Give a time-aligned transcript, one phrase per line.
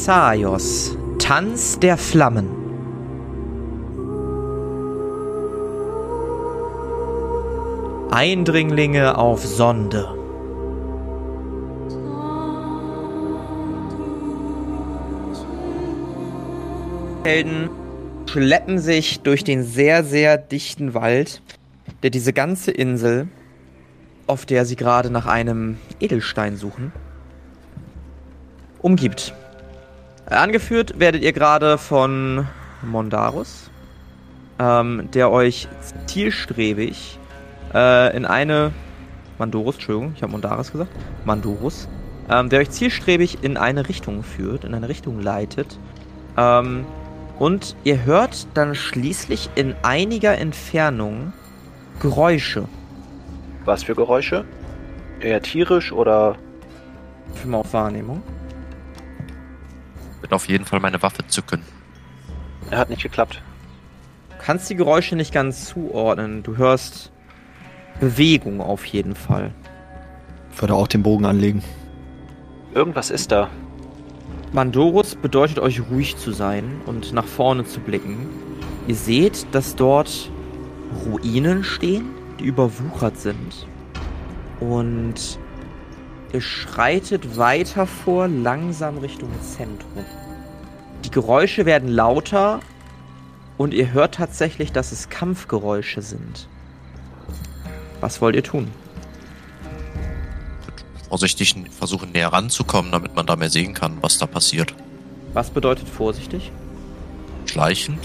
[0.00, 2.48] Thessaios, Tanz der Flammen.
[8.10, 10.08] Eindringlinge auf Sonde.
[17.24, 17.68] Helden
[18.24, 21.42] schleppen sich durch den sehr, sehr dichten Wald,
[22.02, 23.28] der diese ganze Insel,
[24.26, 26.90] auf der sie gerade nach einem Edelstein suchen,
[28.80, 29.34] umgibt.
[30.30, 32.46] Angeführt werdet ihr gerade von
[32.82, 33.68] Mondarus,
[34.60, 35.66] ähm, der euch
[36.06, 37.18] zielstrebig
[37.74, 38.70] äh, in eine
[39.38, 40.92] Mandorus, Entschuldigung, ich habe Mondarus gesagt,
[41.24, 41.88] Mandorus,
[42.30, 45.78] ähm, der euch zielstrebig in eine Richtung führt, in eine Richtung leitet.
[46.36, 46.86] Ähm,
[47.40, 51.32] und ihr hört dann schließlich in einiger Entfernung
[51.98, 52.66] Geräusche.
[53.64, 54.44] Was für Geräusche?
[55.20, 56.36] Eher tierisch oder?
[57.34, 58.22] Für mal auf Wahrnehmung.
[60.20, 61.62] Wird auf jeden Fall meine Waffe zücken.
[62.70, 63.42] Er hat nicht geklappt.
[64.30, 66.42] Du kannst die Geräusche nicht ganz zuordnen.
[66.42, 67.10] Du hörst
[68.00, 69.52] Bewegung auf jeden Fall.
[70.52, 71.62] Ich würde auch den Bogen anlegen.
[72.74, 73.50] Irgendwas ist da.
[74.52, 78.28] Mandorus bedeutet euch ruhig zu sein und nach vorne zu blicken.
[78.86, 80.30] Ihr seht, dass dort
[81.04, 83.66] Ruinen stehen, die überwuchert sind.
[84.60, 85.38] Und
[86.32, 90.04] ihr schreitet weiter vor, langsam Richtung Zentrum.
[91.04, 92.60] Die Geräusche werden lauter
[93.56, 96.48] und ihr hört tatsächlich, dass es Kampfgeräusche sind.
[98.00, 98.68] Was wollt ihr tun?
[101.08, 104.74] Vorsichtig versuchen näher ranzukommen, damit man da mehr sehen kann, was da passiert.
[105.32, 106.52] Was bedeutet vorsichtig?
[107.46, 107.98] Schleichend.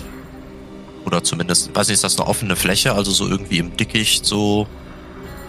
[1.05, 4.67] Oder zumindest, weiß nicht, ist das eine offene Fläche, also so irgendwie im Dickicht so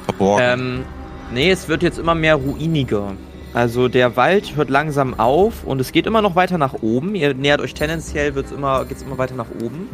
[0.04, 0.44] verborgen?
[0.44, 0.84] Ähm,
[1.32, 3.12] nee, es wird jetzt immer mehr ruiniger.
[3.54, 7.14] Also der Wald hört langsam auf und es geht immer noch weiter nach oben.
[7.14, 9.88] Ihr nähert euch tendenziell, wird's immer, geht's immer weiter nach oben.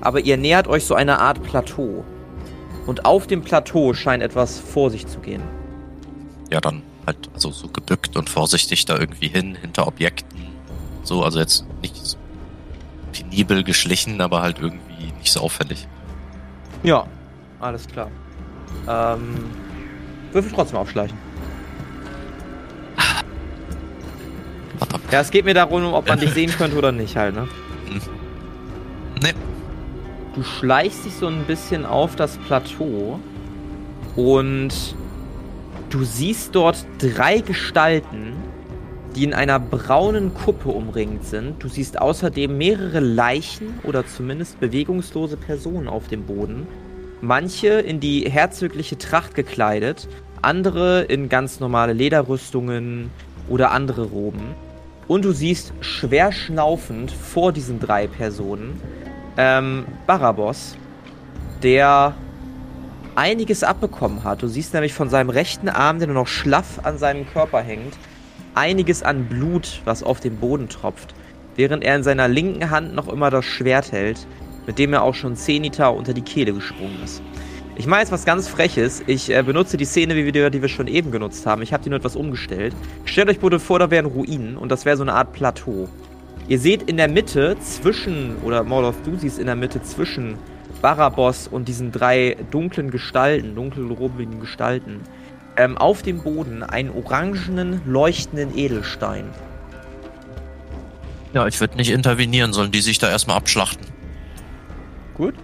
[0.00, 2.04] Aber ihr nähert euch so eine Art Plateau.
[2.86, 5.42] Und auf dem Plateau scheint etwas vor sich zu gehen.
[6.50, 10.46] Ja, dann halt also so gebückt und vorsichtig da irgendwie hin, hinter Objekten.
[11.02, 12.16] So, also jetzt nicht so
[13.12, 15.88] penibel geschlichen, aber halt irgendwie nicht so auffällig.
[16.82, 17.06] Ja,
[17.60, 18.10] alles klar.
[18.88, 19.34] Ähm,
[20.32, 21.16] würfel trotzdem aufschleichen.
[25.10, 27.48] Ja, es geht mir darum, ob man dich sehen könnte oder nicht halt, ne?
[29.22, 29.32] Nee,
[30.38, 33.18] Du schleichst dich so ein bisschen auf das Plateau
[34.14, 34.94] und
[35.90, 38.34] du siehst dort drei Gestalten,
[39.16, 41.60] die in einer braunen Kuppe umringt sind.
[41.60, 46.68] Du siehst außerdem mehrere Leichen oder zumindest bewegungslose Personen auf dem Boden.
[47.20, 50.08] Manche in die herzögliche Tracht gekleidet,
[50.40, 53.10] andere in ganz normale Lederrüstungen
[53.48, 54.54] oder andere Roben.
[55.08, 58.80] Und du siehst schwer schnaufend vor diesen drei Personen
[59.36, 60.76] ähm, Barabos,
[61.62, 62.14] der
[63.16, 64.42] einiges abbekommen hat.
[64.42, 67.94] Du siehst nämlich von seinem rechten Arm, der nur noch schlaff an seinem Körper hängt,
[68.54, 71.14] einiges an Blut, was auf den Boden tropft,
[71.56, 74.24] während er in seiner linken Hand noch immer das Schwert hält,
[74.68, 77.22] mit dem er auch schon Zenita unter die Kehle gesprungen ist.
[77.76, 79.02] Ich mache jetzt was ganz Freches.
[79.06, 81.62] Ich äh, benutze die Szene, wie wir, die wir schon eben genutzt haben.
[81.62, 82.76] Ich habe die nur etwas umgestellt.
[83.06, 85.88] Stellt euch bitte vor, da wären Ruinen und das wäre so eine Art Plateau.
[86.48, 90.36] Ihr seht in der Mitte zwischen, oder Moloth, du siehst in der Mitte zwischen
[90.82, 95.00] Barabos und diesen drei dunklen Gestalten, dunkelrobigen Gestalten,
[95.56, 99.24] ähm, auf dem Boden einen orangenen, leuchtenden Edelstein.
[101.32, 103.97] ja, ich würde nicht intervenieren, sollen die sich da erstmal abschlachten.
[105.18, 105.34] Gut.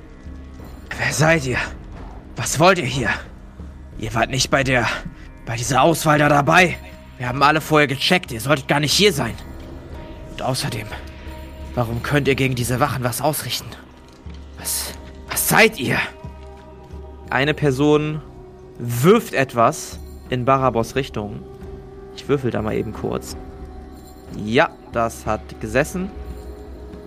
[0.96, 1.58] Wer seid ihr?
[2.36, 3.10] Was wollt ihr hier?
[3.98, 4.86] Ihr wart nicht bei der.
[5.44, 6.78] bei dieser Auswahl da dabei.
[7.18, 9.34] Wir haben alle vorher gecheckt, ihr solltet gar nicht hier sein.
[10.32, 10.86] Und außerdem,
[11.74, 13.68] warum könnt ihr gegen diese Wachen was ausrichten?
[14.58, 14.94] Was.
[15.28, 15.98] was seid ihr?
[17.30, 18.22] Eine Person
[18.78, 19.98] wirft etwas
[20.30, 21.42] in Barabos Richtung.
[22.16, 23.36] Ich würfel da mal eben kurz.
[24.44, 26.10] Ja, das hat gesessen.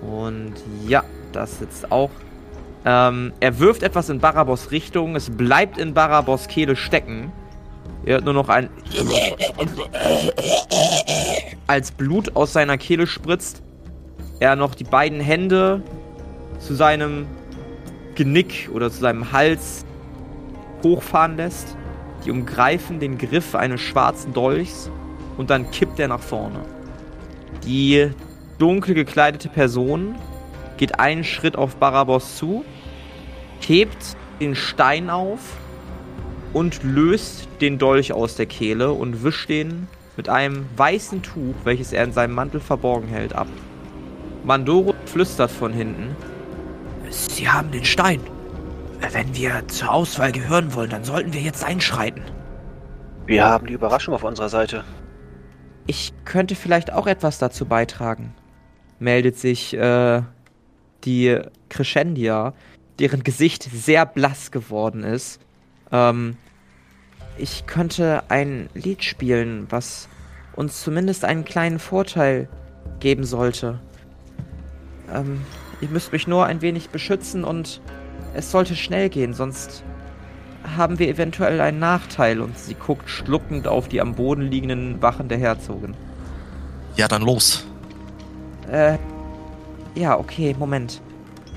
[0.01, 0.53] Und
[0.85, 2.11] ja, das sitzt auch.
[2.85, 5.15] Ähm, er wirft etwas in Barabos Richtung.
[5.15, 7.31] Es bleibt in Barabos Kehle stecken.
[8.05, 8.69] Er hört nur noch ein.
[11.67, 13.61] Als Blut aus seiner Kehle spritzt,
[14.39, 15.81] er noch die beiden Hände
[16.59, 17.27] zu seinem
[18.15, 19.85] Genick oder zu seinem Hals
[20.83, 21.75] hochfahren lässt.
[22.25, 24.89] Die umgreifen den Griff eines schwarzen Dolchs
[25.37, 26.59] und dann kippt er nach vorne.
[27.65, 28.09] Die
[28.57, 30.15] dunkel gekleidete Person
[30.77, 32.63] geht einen Schritt auf Barabos zu,
[33.59, 35.39] hebt den Stein auf
[36.53, 41.93] und löst den Dolch aus der Kehle und wischt den mit einem weißen Tuch, welches
[41.93, 43.47] er in seinem Mantel verborgen hält, ab.
[44.43, 46.15] Mandoro flüstert von hinten.
[47.09, 48.21] Sie haben den Stein.
[49.11, 52.23] Wenn wir zur Auswahl gehören wollen, dann sollten wir jetzt einschreiten.
[53.25, 54.83] Wir haben die Überraschung auf unserer Seite.
[55.85, 58.33] Ich könnte vielleicht auch etwas dazu beitragen,
[58.99, 60.21] meldet sich äh,
[61.07, 61.39] die
[61.69, 62.53] Crescendia,
[62.99, 65.39] deren Gesicht sehr blass geworden ist.
[65.91, 66.35] Ähm,
[67.37, 70.09] ich könnte ein Lied spielen, was
[70.55, 72.49] uns zumindest einen kleinen Vorteil
[72.99, 73.79] geben sollte.
[75.13, 75.41] Ähm,
[75.81, 77.81] ihr müsst mich nur ein wenig beschützen und
[78.33, 79.83] es sollte schnell gehen, sonst
[80.75, 82.41] haben wir eventuell einen Nachteil.
[82.41, 85.95] Und sie guckt schluckend auf die am Boden liegenden Wachen der Herzogin.
[86.95, 87.65] Ja, dann los.
[88.69, 88.97] Äh,
[89.97, 91.01] ja, okay, Moment.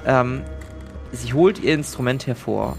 [0.06, 0.42] Ähm,
[1.12, 2.76] sie holt ihr Instrument hervor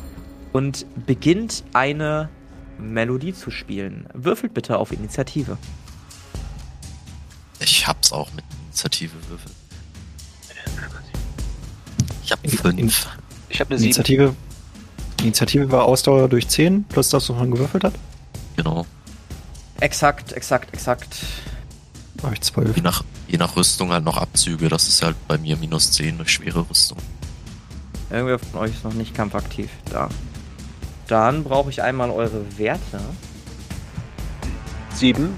[0.53, 2.29] und beginnt eine
[2.77, 4.07] Melodie zu spielen.
[4.13, 5.57] Würfelt bitte auf Initiative.
[7.59, 9.55] Ich hab's auch mit Initiative würfeln.
[12.23, 13.07] Ich hab fünf.
[13.49, 13.85] Ich habe eine 7.
[13.85, 14.35] Initiative,
[15.21, 17.93] Initiative war Ausdauer durch 10, plus das, was man gewürfelt hat.
[18.55, 18.85] Genau.
[19.79, 21.17] Exakt, exakt, exakt.
[22.23, 22.75] Habe ich 12.
[22.75, 24.69] Je nach, je nach Rüstung halt noch Abzüge.
[24.69, 26.97] Das ist halt bei mir minus 10 durch schwere Rüstung.
[28.09, 29.69] Irgendwer von euch ist noch nicht kampfaktiv.
[29.89, 30.09] Da.
[31.07, 32.99] Dann brauche ich einmal eure Werte.
[34.93, 35.33] 7.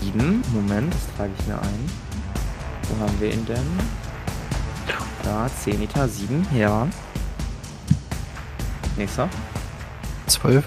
[0.00, 0.42] Sieben.
[0.52, 1.90] Moment, das trage ich mir ein.
[2.88, 3.66] Wo haben wir ihn denn?
[5.22, 6.88] Da, Zenita, sieben, ja.
[8.96, 9.28] Nächster.
[10.26, 10.64] 12.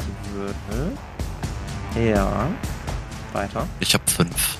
[0.00, 0.92] Die Würfel.
[2.10, 2.48] Ja.
[3.38, 3.68] Weiter.
[3.78, 4.58] Ich hab fünf.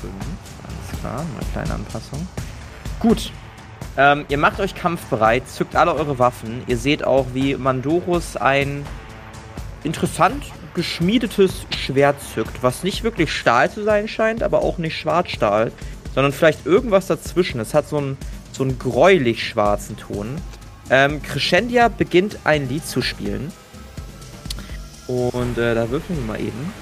[0.00, 0.14] Fünf.
[0.62, 2.26] Alles klar, eine kleine Anpassung.
[2.98, 3.30] Gut.
[3.96, 6.62] Ähm, ihr macht euch kampfbereit, zückt alle eure Waffen.
[6.66, 8.84] Ihr seht auch, wie Mandorus ein
[9.84, 15.70] interessant geschmiedetes Schwert zückt, was nicht wirklich Stahl zu sein scheint, aber auch nicht Schwarzstahl,
[16.14, 17.60] sondern vielleicht irgendwas dazwischen.
[17.60, 18.16] Es hat so einen,
[18.50, 20.36] so einen gräulich schwarzen Ton.
[20.90, 23.52] Ähm, Crescendia beginnt ein Lied zu spielen.
[25.06, 26.72] Und äh, da würfeln wir mal eben,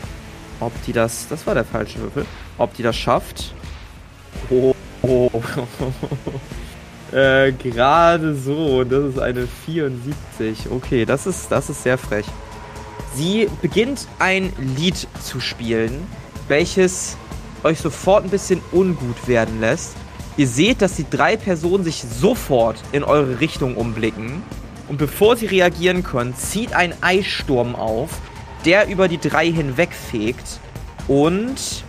[0.63, 1.29] ob die das.
[1.29, 2.27] Das war der falsche Würfel.
[2.59, 3.55] Ob die das schafft.
[4.51, 4.75] Oh.
[5.03, 5.31] oh.
[7.17, 8.85] äh, gerade so.
[8.85, 10.71] Das ist eine 74.
[10.71, 12.27] Okay, das ist, das ist sehr frech.
[13.15, 16.07] Sie beginnt ein Lied zu spielen,
[16.49, 17.17] welches
[17.63, 19.95] euch sofort ein bisschen ungut werden lässt.
[20.39, 24.43] Ihr seht, dass die drei Personen sich sofort in eure Richtung umblicken.
[24.89, 28.11] Und bevor sie reagieren können, zieht ein Eissturm auf,
[28.65, 30.61] der über die drei hinwegfegt.
[31.09, 31.85] Und.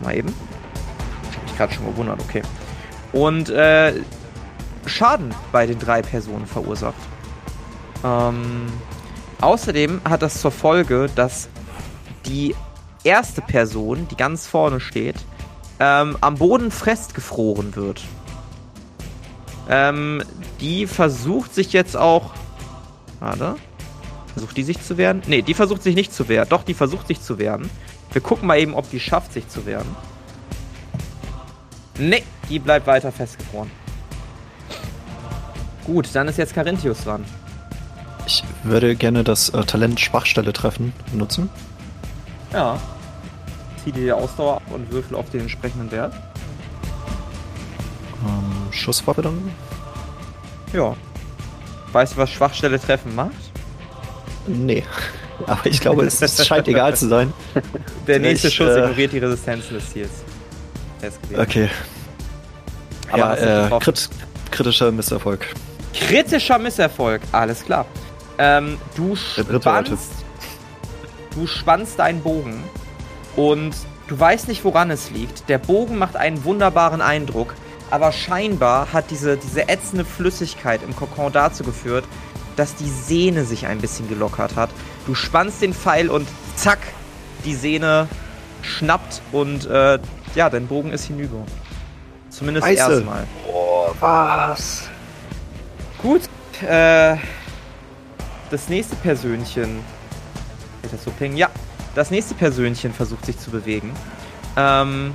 [0.00, 0.34] Mal eben.
[1.30, 2.42] Ich hab mich gerade schon gewundert, okay.
[3.12, 3.94] Und äh,
[4.86, 6.94] Schaden bei den drei Personen verursacht.
[8.04, 8.66] Ähm,
[9.40, 11.48] außerdem hat das zur Folge, dass
[12.26, 12.54] die
[13.02, 15.16] erste Person, die ganz vorne steht,
[15.80, 18.02] ähm, am Boden festgefroren wird.
[19.68, 20.22] Ähm,
[20.60, 22.32] die versucht sich jetzt auch.
[23.20, 23.56] Warte.
[24.34, 25.22] Versucht die sich zu wehren?
[25.26, 26.48] Ne, die versucht sich nicht zu wehren.
[26.48, 27.70] Doch, die versucht sich zu wehren.
[28.12, 29.86] Wir gucken mal eben, ob die schafft, sich zu wehren.
[31.98, 33.70] Ne, die bleibt weiter festgefroren.
[35.86, 37.24] Gut, dann ist jetzt Carinthius dran.
[38.26, 41.48] Ich würde gerne das äh, Talent Schwachstelle treffen benutzen.
[42.52, 42.80] Ja.
[43.84, 46.14] Zieh dir die Ausdauer ab und würfel auf den entsprechenden Wert.
[48.26, 49.50] Ähm, Schusswaffe dann?
[50.72, 50.96] Ja.
[51.92, 53.43] Weißt du, was Schwachstelle treffen macht?
[54.46, 54.84] Nee.
[55.46, 57.32] Aber ich glaube, es, es scheint egal zu sein.
[58.06, 60.10] Der nächste Ich, Schuss äh, ignoriert die Resistenzen des Ziels.
[61.36, 61.68] Okay.
[63.10, 64.08] Aber Ja, äh, krit
[64.50, 65.46] kritischer Misserfolg.
[65.92, 67.86] Kritischer Misserfolg, alles klar.
[68.38, 70.10] Ähm, du spannst,
[71.34, 72.62] du spannst deinen Bogen
[73.36, 73.74] und
[74.08, 75.48] du weißt nicht, woran es liegt.
[75.48, 77.54] Der Bogen macht einen wunderbaren Eindruck,
[77.90, 82.04] aber scheinbar hat diese, diese ätzende Flüssigkeit im Kokon dazu geführt,
[82.56, 84.70] dass die Sehne sich ein bisschen gelockert hat.
[85.06, 86.78] Du spannst den Pfeil und zack,
[87.44, 88.08] die Sehne
[88.62, 89.98] schnappt und äh,
[90.34, 91.44] ja, dein Bogen ist hinüber.
[92.30, 92.92] Zumindest Scheiße.
[92.92, 93.26] erstmal.
[93.46, 94.88] Oh, was?
[96.02, 96.22] Gut,
[96.62, 97.16] äh,
[98.50, 99.80] das nächste Persönchen.
[100.82, 101.36] Das so ping?
[101.36, 101.48] Ja,
[101.94, 103.92] das nächste Persönchen versucht sich zu bewegen.
[104.56, 105.14] Ähm,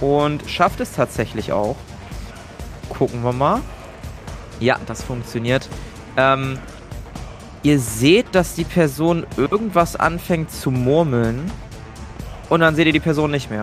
[0.00, 1.76] und schafft es tatsächlich auch.
[2.88, 3.60] Gucken wir mal.
[4.60, 5.68] Ja, das funktioniert.
[6.18, 6.58] Ähm,
[7.62, 11.50] ihr seht, dass die Person irgendwas anfängt zu murmeln.
[12.48, 13.62] Und dann seht ihr die Person nicht mehr.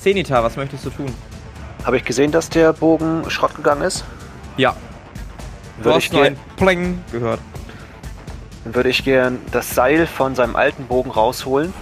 [0.00, 1.14] Zenita, was möchtest du tun?
[1.84, 4.04] Habe ich gesehen, dass der Bogen Schrott gegangen ist?
[4.56, 4.74] Ja.
[5.78, 7.38] Du Würde hast ich nur ein Pling gehört.
[8.64, 11.72] Dann würde ich gern das Seil von seinem alten Bogen rausholen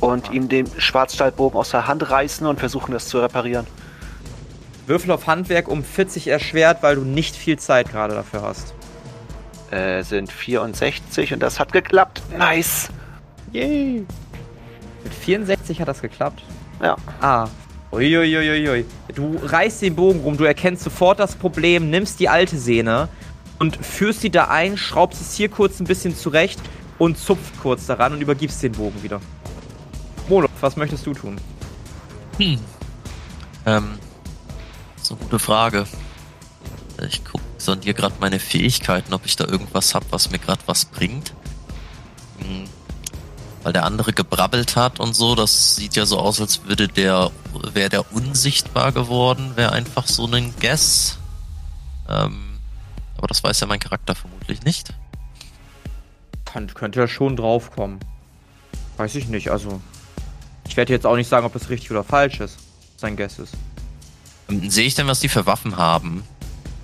[0.00, 3.66] und ihm den Schwarzstahlbogen aus der Hand reißen und versuchen, das zu reparieren.
[4.86, 8.74] Würfel auf Handwerk um 40 erschwert, weil du nicht viel Zeit gerade dafür hast.
[9.70, 12.22] Äh, sind 64 und das hat geklappt.
[12.36, 12.88] Nice.
[13.52, 14.04] Yay!
[15.04, 16.42] Mit 64 hat das geklappt.
[16.82, 16.96] Ja.
[17.20, 17.48] Ah.
[17.92, 18.84] Uiuiuiui.
[19.14, 23.08] Du reißt den Bogen rum, du erkennst sofort das Problem, nimmst die alte Sehne
[23.58, 26.60] und führst sie da ein, schraubst es hier kurz ein bisschen zurecht
[26.98, 29.20] und zupft kurz daran und übergibst den Bogen wieder.
[30.28, 31.36] Moloch, was möchtest du tun?
[32.38, 32.58] Hm.
[33.66, 33.98] Ähm,
[35.02, 35.86] so eine gute Frage.
[37.08, 40.84] Ich guck, sondiere gerade meine Fähigkeiten, ob ich da irgendwas hab, was mir gerade was
[40.84, 41.32] bringt.
[42.38, 42.68] Hm.
[43.62, 47.30] Weil der andere gebrabbelt hat und so, das sieht ja so aus, als würde der,
[47.72, 51.18] wäre der unsichtbar geworden, wäre einfach so ein Guess.
[52.08, 52.58] Ähm,
[53.16, 54.94] aber das weiß ja mein Charakter vermutlich nicht.
[56.46, 58.00] Kann, könnte ja schon draufkommen.
[58.96, 59.80] Weiß ich nicht, also.
[60.66, 62.58] Ich werde jetzt auch nicht sagen, ob das richtig oder falsch ist.
[62.96, 63.54] Sein Guess ist.
[64.50, 66.22] Ähm, Sehe ich denn, was die für Waffen haben?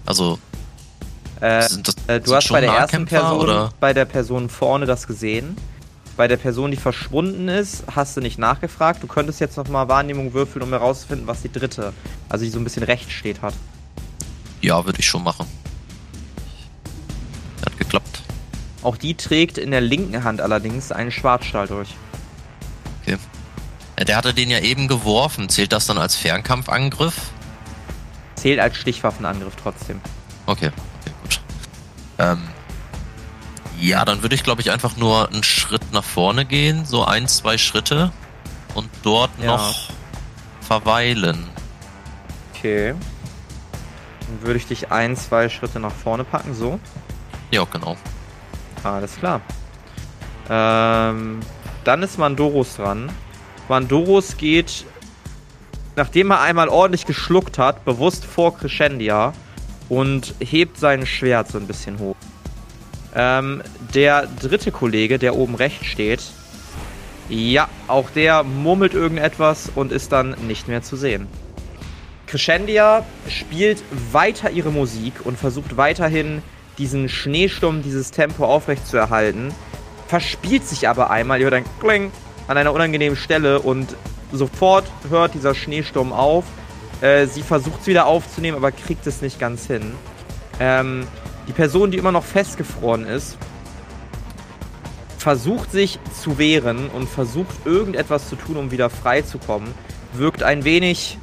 [0.05, 0.39] Also,
[1.41, 3.73] Äh, sind das, Äh, du hast bei der ersten Person, oder?
[3.81, 5.57] bei der Person vorne das gesehen.
[6.17, 9.03] Bei der Person, die verschwunden ist, hast du nicht nachgefragt.
[9.03, 11.93] Du könntest jetzt nochmal Wahrnehmung würfeln, um herauszufinden, was die dritte,
[12.31, 13.53] also die so ein bisschen rechts steht, hat.
[14.63, 15.47] Ja, würde ich schon machen.
[17.67, 18.23] Hat geklappt.
[18.83, 21.91] Auch die trägt in der linken Hand allerdings einen Schwarzstahl durch.
[23.03, 23.19] Okay.
[24.07, 25.51] Der hatte den ja eben geworfen.
[25.51, 27.15] Zählt das dann als Fernkampfangriff?
[28.37, 30.01] Zählt als Stichwaffenangriff trotzdem.
[30.47, 31.41] Okay, okay, gut.
[32.19, 32.43] Ähm,
[33.81, 37.27] ja, dann würde ich, glaube ich, einfach nur einen Schritt nach vorne gehen, so ein,
[37.29, 38.13] zwei Schritte
[38.75, 39.47] und dort Ja.
[39.47, 39.91] noch
[40.61, 41.49] verweilen.
[42.55, 42.95] Okay.
[44.21, 46.81] Dann würde ich dich ein, zwei Schritte nach vorne packen, so.
[47.51, 47.97] Ja, genau.
[48.83, 49.41] Alles klar.
[50.49, 51.41] Ähm,
[51.85, 53.11] dann ist Mandoros dran.
[53.69, 54.85] Mandoros geht,
[55.97, 59.33] nachdem er einmal ordentlich geschluckt hat, bewusst vor Crescendia
[59.89, 62.17] und hebt sein Schwert so ein bisschen hoch.
[63.15, 63.63] Ähm,
[63.95, 66.23] der dritte Kollege, der oben rechts steht,
[67.29, 71.27] ja, auch der murmelt irgendetwas und ist dann nicht mehr zu sehen.
[72.27, 76.43] Crescendia spielt weiter ihre Musik und versucht weiterhin
[76.79, 79.55] diesen Schneesturm, dieses Tempo aufrecht zu erhalten,
[80.09, 82.13] verspielt sich aber einmal, ihr hört ein Kling
[82.49, 83.97] an einer unangenehmen Stelle und
[84.33, 86.45] sofort hört dieser Schneesturm auf.
[87.01, 89.93] Äh, sie versucht es wieder aufzunehmen, aber kriegt es nicht ganz hin.
[90.61, 91.07] Ähm,
[91.47, 93.39] die Person, die immer noch festgefroren ist,
[95.19, 99.73] versucht sich zu wehren und versucht irgendetwas zu tun, um wieder frei zu kommen.
[100.13, 101.19] Wirkt ein wenig,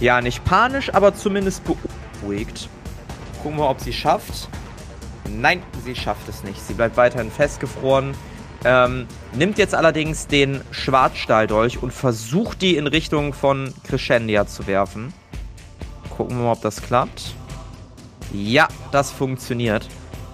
[0.00, 2.68] ja, nicht panisch, aber zumindest beunruhigt.
[3.42, 4.48] Gucken wir, ob sie schafft.
[5.28, 6.60] Nein, sie schafft es nicht.
[6.60, 8.14] Sie bleibt weiterhin festgefroren.
[8.64, 15.12] Ähm, nimmt jetzt allerdings den Schwarzstahldolch und versucht die in Richtung von Crescendia zu werfen.
[16.16, 17.34] Gucken wir mal, ob das klappt.
[18.32, 19.88] Ja, das funktioniert.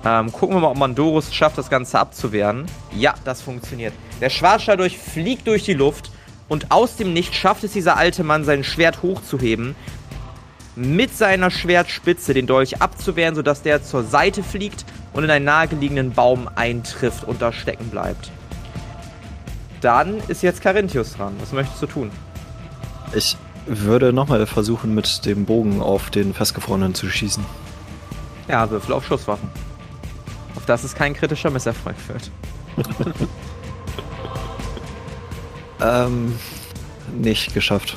[0.04, 2.66] Ähm, gucken wir mal, ob Mandorus schafft, das Ganze abzuwehren.
[2.94, 3.94] Ja, das funktioniert.
[4.20, 6.10] Der Schwarzstahldolch fliegt durch die Luft
[6.48, 9.74] und aus dem Nichts schafft es dieser alte Mann, sein Schwert hochzuheben,
[10.76, 16.12] mit seiner Schwertspitze den Dolch abzuwehren, sodass der zur Seite fliegt und in einen nahegelegenen
[16.12, 18.30] Baum eintrifft und da stecken bleibt.
[19.80, 21.34] Dann ist jetzt Carinthius dran.
[21.40, 22.10] Was möchtest du tun?
[23.14, 23.36] Ich
[23.66, 27.44] würde nochmal versuchen, mit dem Bogen auf den Festgefrorenen zu schießen.
[28.48, 29.48] Ja, Würfel auf Schusswaffen.
[30.56, 32.30] Auf das es kein kritischer Misserfolg wird.
[35.80, 36.34] Ähm,
[37.16, 37.96] nicht geschafft.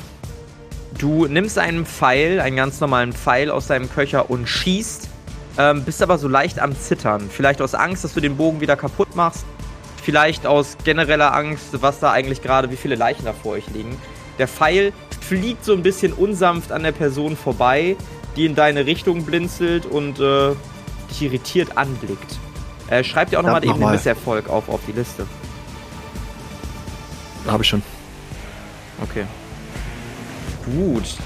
[0.98, 5.08] Du nimmst einen Pfeil, einen ganz normalen Pfeil aus deinem Köcher und schießt,
[5.58, 7.28] ähm, bist aber so leicht am Zittern.
[7.30, 9.44] Vielleicht aus Angst, dass du den Bogen wieder kaputt machst.
[10.02, 13.96] Vielleicht aus genereller Angst, was da eigentlich gerade, wie viele Leichen da vor euch liegen.
[14.38, 17.96] Der Pfeil fliegt so ein bisschen unsanft an der Person vorbei,
[18.36, 20.54] die in deine Richtung blinzelt und äh,
[21.10, 22.38] dich irritiert anblickt.
[22.88, 23.90] Äh, schreib dir auch nochmal eben den.
[23.90, 25.26] Misserfolg auf, auf die Liste.
[27.46, 27.82] Habe ich schon.
[29.02, 29.24] Okay.
[30.64, 31.16] Gut.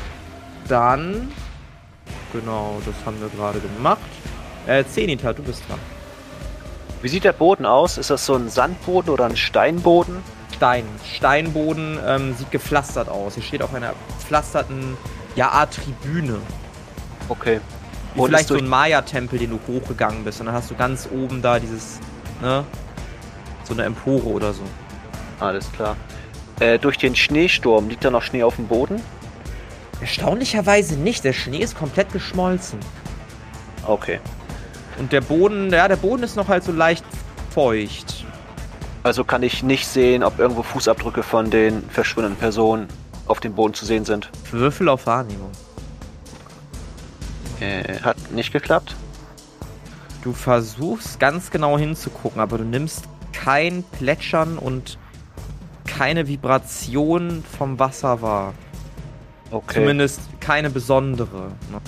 [0.69, 1.33] Dann.
[2.33, 4.01] Genau, das haben wir gerade gemacht.
[4.67, 5.79] Äh, Zenita, du bist dran.
[7.03, 7.99] Wie sieht der Boden aus?
[7.99, 10.23] Ist das so ein Sandboden oder ein Steinboden?
[10.55, 10.85] Stein.
[11.05, 13.35] Steinboden ähm, sieht gepflastert aus.
[13.35, 14.97] Hier steht auf einer gepflasterten,
[15.37, 16.39] ja, Art Tribüne.
[17.29, 17.61] Okay.
[18.15, 20.41] Wie Und vielleicht so ein Maya-Tempel, den du hochgegangen bist.
[20.41, 22.01] Und dann hast du ganz oben da dieses,
[22.41, 22.65] ne?
[23.65, 24.63] So eine Empore oder so.
[25.39, 25.97] Alles klar.
[26.61, 29.03] Äh, durch den Schneesturm liegt da noch Schnee auf dem Boden?
[30.01, 31.25] Erstaunlicherweise nicht.
[31.25, 32.79] Der Schnee ist komplett geschmolzen.
[33.87, 34.21] Okay.
[34.99, 37.05] Und der Boden, ja, der Boden ist noch halt so leicht
[37.51, 38.25] feucht.
[39.03, 42.89] Also kann ich nicht sehen, ob irgendwo Fußabdrücke von den verschwundenen Personen
[43.27, 44.31] auf dem Boden zu sehen sind.
[44.51, 45.51] Würfel auf Wahrnehmung.
[47.61, 48.97] Äh, hat nicht geklappt.
[50.23, 54.99] Du versuchst ganz genau hinzugucken, aber du nimmst kein Plätschern und
[55.87, 58.55] keine Vibration vom Wasser wahr.
[59.51, 59.75] Okay.
[59.75, 61.53] Zumindest keine besondere.
[61.71, 61.81] ne?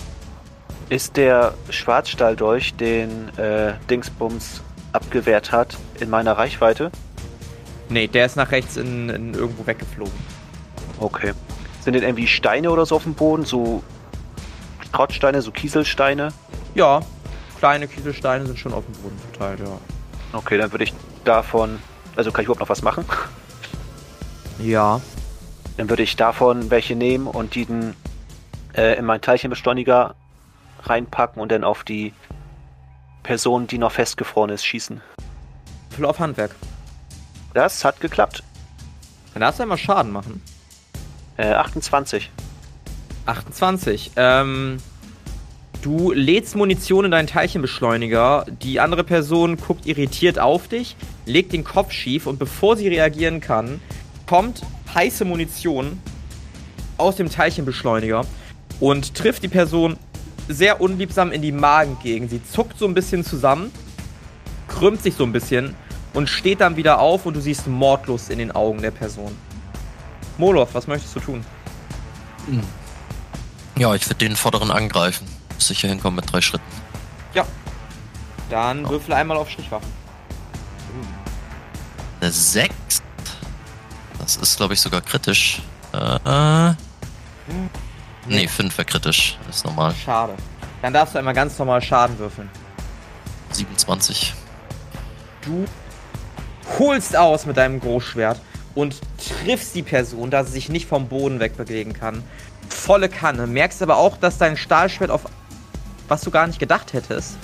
[0.89, 6.91] Ist der Schwarzstahldolch, den äh, Dingsbums abgewehrt hat, in meiner Reichweite?
[7.91, 10.13] Nee, der ist nach rechts in, in irgendwo weggeflogen.
[10.99, 11.33] Okay.
[11.81, 13.45] Sind denn irgendwie Steine oder so auf dem Boden?
[13.45, 13.83] So
[14.91, 16.33] Schrottsteine, so Kieselsteine?
[16.75, 17.01] Ja,
[17.59, 19.79] kleine Kieselsteine sind schon auf dem Boden verteilt, ja.
[20.33, 21.79] Okay, dann würde ich davon.
[22.17, 23.05] Also kann ich überhaupt noch was machen?
[24.59, 25.01] Ja.
[25.77, 27.95] Dann würde ich davon welche nehmen und die dann
[28.75, 30.15] äh, in meinen Teilchenbeschleuniger
[30.83, 32.13] reinpacken und dann auf die
[33.23, 35.01] Person, die noch festgefroren ist, schießen.
[35.99, 36.55] Würfel auf Handwerk.
[37.55, 38.45] Das hat geklappt.
[39.35, 40.41] Dann darfst du einmal Schaden machen.
[41.37, 42.31] Äh, 28.
[43.27, 44.13] 28.
[44.17, 44.79] Ähm,
[45.83, 48.47] du lädst Munition in deinen Teilchenbeschleuniger.
[48.63, 53.41] Die andere Person guckt irritiert auf dich, legt den Kopf schief und bevor sie reagieren
[53.41, 53.81] kann,
[54.27, 54.63] kommt
[54.95, 56.01] heiße Munition
[56.97, 58.25] aus dem Teilchenbeschleuniger
[58.79, 59.97] und trifft die Person
[60.49, 62.31] sehr unliebsam in die Magengegend.
[62.31, 63.71] Sie zuckt so ein bisschen zusammen,
[64.67, 65.75] krümmt sich so ein bisschen
[66.15, 69.37] und steht dann wieder auf und du siehst Mordlust in den Augen der Person.
[70.39, 71.45] Moloth, was möchtest du tun?
[73.77, 75.27] Ja, ich würde den vorderen angreifen.
[75.59, 76.65] Sicher hinkommen mit drei Schritten.
[77.35, 77.45] Ja.
[78.51, 79.89] Dann würfel einmal auf Stichwaffen.
[82.21, 83.03] Eine 6.
[84.19, 85.63] Das ist, glaube ich, sogar kritisch.
[85.93, 86.75] Äh,
[88.29, 89.39] nee, 5 wäre kritisch.
[89.47, 89.95] Das ist normal.
[89.95, 90.35] Schade.
[90.83, 92.49] Dann darfst du einmal ganz normal Schaden würfeln.
[93.53, 94.35] 27.
[95.43, 95.65] Du
[96.79, 98.41] holst aus mit deinem Großschwert
[98.75, 102.23] und triffst die Person, da sie sich nicht vom Boden wegbewegen kann.
[102.69, 103.47] Volle Kanne.
[103.47, 105.25] Merkst aber auch, dass dein Stahlschwert auf
[106.09, 107.37] was du gar nicht gedacht hättest,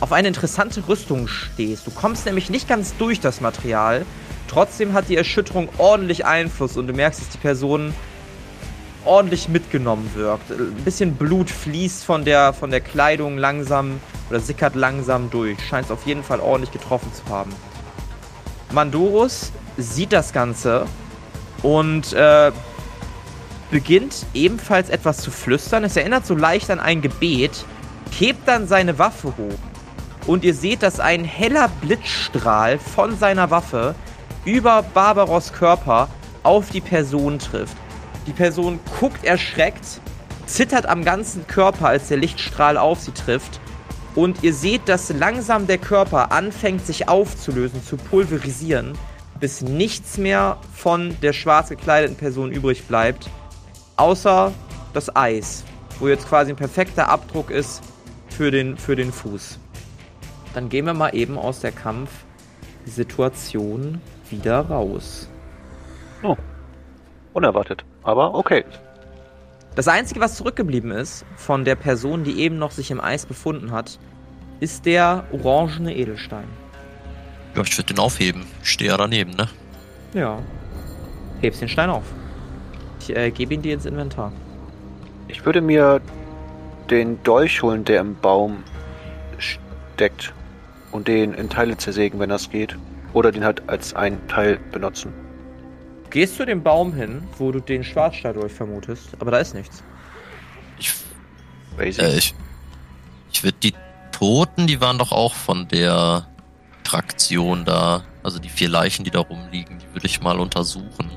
[0.00, 1.86] auf eine interessante Rüstung stehst.
[1.86, 4.04] Du kommst nämlich nicht ganz durch das Material.
[4.48, 7.94] Trotzdem hat die Erschütterung ordentlich Einfluss und du merkst, dass die Person
[9.06, 10.50] ordentlich mitgenommen wirkt.
[10.50, 15.58] Ein bisschen Blut fließt von der, von der Kleidung langsam oder sickert langsam durch.
[15.64, 17.54] Scheint es auf jeden Fall ordentlich getroffen zu haben.
[18.72, 20.86] Mandorus sieht das Ganze
[21.62, 22.50] und äh,
[23.70, 25.84] beginnt ebenfalls etwas zu flüstern.
[25.84, 27.64] Es erinnert so leicht an ein Gebet,
[28.10, 29.58] hebt dann seine Waffe hoch.
[30.26, 33.94] Und ihr seht, dass ein heller Blitzstrahl von seiner Waffe
[34.44, 36.08] über Barbaros Körper
[36.42, 37.76] auf die Person trifft.
[38.26, 40.00] Die Person guckt erschreckt,
[40.46, 43.60] zittert am ganzen Körper, als der Lichtstrahl auf sie trifft.
[44.14, 48.96] Und ihr seht, dass langsam der Körper anfängt sich aufzulösen, zu pulverisieren,
[49.38, 53.30] bis nichts mehr von der schwarz gekleideten Person übrig bleibt,
[53.96, 54.52] außer
[54.92, 55.62] das Eis,
[55.98, 57.82] wo jetzt quasi ein perfekter Abdruck ist
[58.28, 59.58] für den, für den Fuß.
[60.54, 65.28] Dann gehen wir mal eben aus der Kampfsituation wieder raus.
[66.22, 66.36] Oh.
[67.34, 67.84] Unerwartet.
[68.06, 68.64] Aber okay.
[69.74, 73.72] Das Einzige, was zurückgeblieben ist von der Person, die eben noch sich im Eis befunden
[73.72, 73.98] hat,
[74.60, 76.46] ist der orangene Edelstein.
[77.54, 78.46] Ja, ich würde den aufheben.
[78.62, 79.48] Ich stehe ja daneben, ne?
[80.14, 80.38] Ja.
[81.40, 82.04] Hebst den Stein auf.
[83.00, 84.32] Ich äh, gebe ihn dir ins Inventar.
[85.28, 86.00] Ich würde mir
[86.88, 88.62] den Dolch holen, der im Baum
[89.36, 90.32] steckt.
[90.92, 92.76] Und den in Teile zersägen, wenn das geht.
[93.12, 95.12] Oder den halt als ein Teil benutzen.
[96.10, 99.82] Gehst zu dem Baum hin, wo du den Schwarzstahldolch vermutest, aber da ist nichts.
[100.78, 100.92] Ich,
[101.76, 102.00] Crazy.
[102.00, 102.34] äh, ich,
[103.32, 103.74] ich würde die
[104.12, 106.26] Toten, die waren doch auch von der
[106.84, 108.04] Traktion da.
[108.22, 111.10] Also die vier Leichen, die da rumliegen, die würde ich mal untersuchen.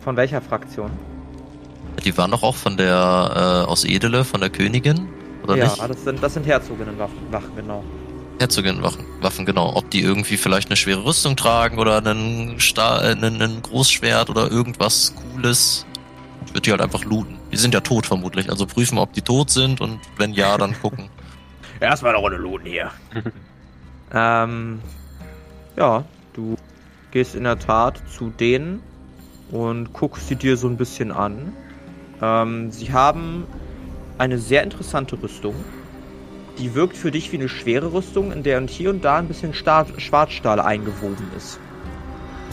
[0.00, 0.90] Von welcher Fraktion?
[2.04, 5.08] Die waren doch auch von der, äh, aus Edele, von der Königin,
[5.42, 5.80] oder ja, nicht?
[5.80, 7.82] das sind, das sind Herzoginnenwaffen, Wachen, genau.
[8.38, 9.74] Herzogin-Waffen, Waffen, genau.
[9.74, 14.30] Ob die irgendwie vielleicht eine schwere Rüstung tragen oder einen, Sta äh, einen, einen Großschwert
[14.30, 15.86] oder irgendwas Cooles.
[16.46, 17.36] Ich würde die halt einfach looten.
[17.52, 18.50] Die sind ja tot vermutlich.
[18.50, 21.08] Also prüfen, ob die tot sind und wenn ja, dann gucken.
[21.80, 22.90] Erstmal eine Runde looten hier.
[24.10, 24.80] Ähm,
[25.76, 26.56] ja, du
[27.10, 28.82] gehst in der Tat zu denen
[29.50, 31.52] und guckst sie dir so ein bisschen an.
[32.20, 33.46] Ähm, sie haben
[34.18, 35.54] eine sehr interessante Rüstung.
[36.58, 39.28] Die wirkt für dich wie eine schwere Rüstung, in der und hier und da ein
[39.28, 41.60] bisschen Sta Schwarzstahl eingewoben ist.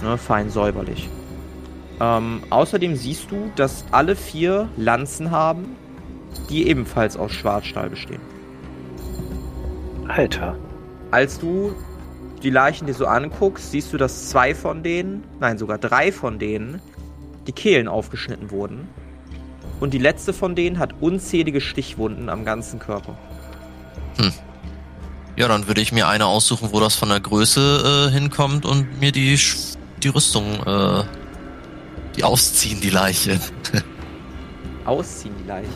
[0.04, 1.10] Ne, fein säuberlich.
[2.00, 5.76] Ähm, außerdem siehst du, dass alle vier Lanzen haben,
[6.50, 8.22] die ebenfalls aus Schwarzstahl bestehen.
[10.08, 10.56] Alter.
[11.12, 11.74] Als du
[12.44, 16.38] die Leichen dir so anguckst, siehst du, dass zwei von denen, nein, sogar drei von
[16.38, 16.82] denen,
[17.48, 18.88] die Kehlen aufgeschnitten wurden.
[19.80, 23.18] Und die letzte von denen hat unzählige Stichwunden am ganzen Körper.
[25.38, 29.00] Ja, dann würde ich mir eine aussuchen, wo das von der Größe äh, hinkommt und
[29.02, 31.04] mir die, Sch- die Rüstung, äh,
[32.16, 33.40] die ausziehen, die Leiche.
[34.86, 35.68] Ausziehen die Leiche.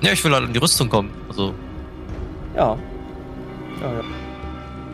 [0.00, 1.10] ja, ich will halt in die Rüstung kommen.
[1.28, 1.54] Also,
[2.56, 2.76] Ja.
[3.80, 3.92] Ja,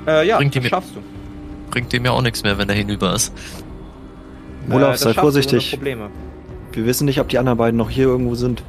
[0.06, 0.20] ja.
[0.20, 1.00] Äh, ja, Bringt das mit- schaffst du.
[1.70, 3.32] bringt dem ja auch nichts mehr, wenn er hinüber ist.
[4.68, 5.78] Olaf, Äh, das sei vorsichtig.
[6.72, 8.62] Wir wissen nicht, ob die anderen beiden noch hier irgendwo sind.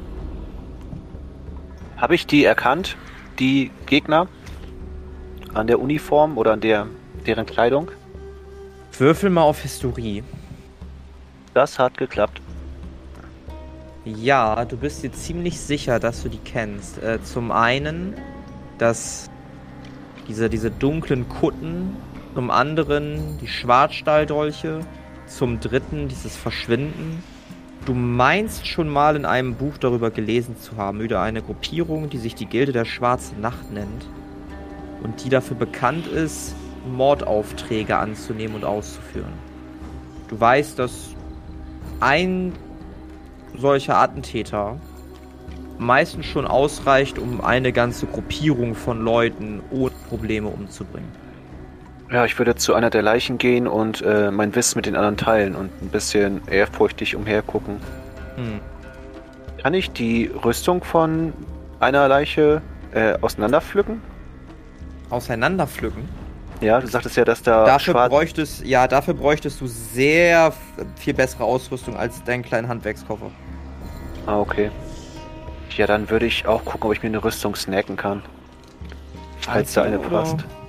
[1.96, 2.96] Habe ich die erkannt,
[3.42, 4.28] die Gegner?
[5.52, 6.86] An der Uniform oder an der
[7.26, 7.90] deren Kleidung?
[8.96, 10.22] Würfel mal auf Historie.
[11.52, 12.40] Das hat geklappt.
[14.04, 17.02] Ja, du bist dir ziemlich sicher, dass du die kennst.
[17.02, 18.14] Äh, zum einen,
[18.78, 19.28] dass
[20.28, 21.96] diese, diese dunklen Kutten,
[22.34, 24.80] zum anderen die Schwarzstahldolche,
[25.26, 27.22] zum dritten dieses Verschwinden.
[27.84, 32.18] Du meinst schon mal in einem Buch darüber gelesen zu haben, über eine Gruppierung, die
[32.18, 34.06] sich die Gilde der Schwarzen Nacht nennt
[35.02, 36.54] und die dafür bekannt ist,
[36.86, 39.32] Mordaufträge anzunehmen und auszuführen.
[40.28, 41.16] Du weißt, dass
[41.98, 42.52] ein
[43.58, 44.78] solcher Attentäter
[45.78, 51.21] meistens schon ausreicht, um eine ganze Gruppierung von Leuten ohne Probleme umzubringen.
[52.12, 55.16] Ja, ich würde zu einer der Leichen gehen und äh, mein Wissen mit den anderen
[55.16, 57.78] teilen und ein bisschen ehrfurchtig umhergucken.
[58.36, 58.60] Hm.
[59.62, 61.32] Kann ich die Rüstung von
[61.80, 62.60] einer Leiche
[62.92, 64.02] äh, auseinanderpflücken?
[65.08, 66.06] Auseinanderpflücken.
[66.60, 68.10] Ja, du sagtest ja, dass da Dafür schwarz...
[68.10, 70.52] bräuchtest, ja, dafür bräuchtest du sehr
[70.96, 73.30] viel bessere Ausrüstung als deinen kleinen Handwerkskoffer.
[74.26, 74.70] Ah, okay.
[75.76, 78.22] Ja, dann würde ich auch gucken, ob ich mir eine Rüstung snacken kann.
[79.40, 80.61] Falls da eine Anziehen oder-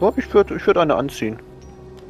[0.00, 1.38] Ja, ich würde ich würd eine anziehen.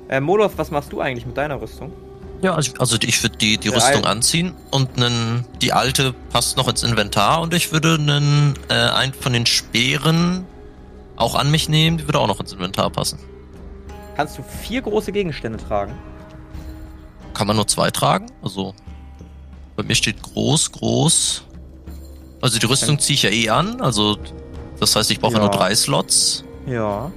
[0.09, 1.92] Äh, Molov, was machst du eigentlich mit deiner Rüstung?
[2.40, 6.14] Ja, also, also ich würde die, die Der Rüstung Al- anziehen und nen, die alte
[6.31, 10.44] passt noch ins Inventar und ich würde nen, äh, einen von den Speeren
[11.16, 13.18] auch an mich nehmen, die würde auch noch ins Inventar passen.
[14.16, 15.92] Kannst du vier große Gegenstände tragen?
[17.35, 18.27] Kann man nur zwei tragen?
[18.42, 18.72] Also
[19.77, 21.44] bei mir steht groß, groß.
[22.40, 24.16] Also die Rüstung ziehe ich ja eh an, also
[24.79, 25.40] das heißt, ich brauche Ja.
[25.40, 26.44] nur drei Slots.
[26.66, 27.11] Ja.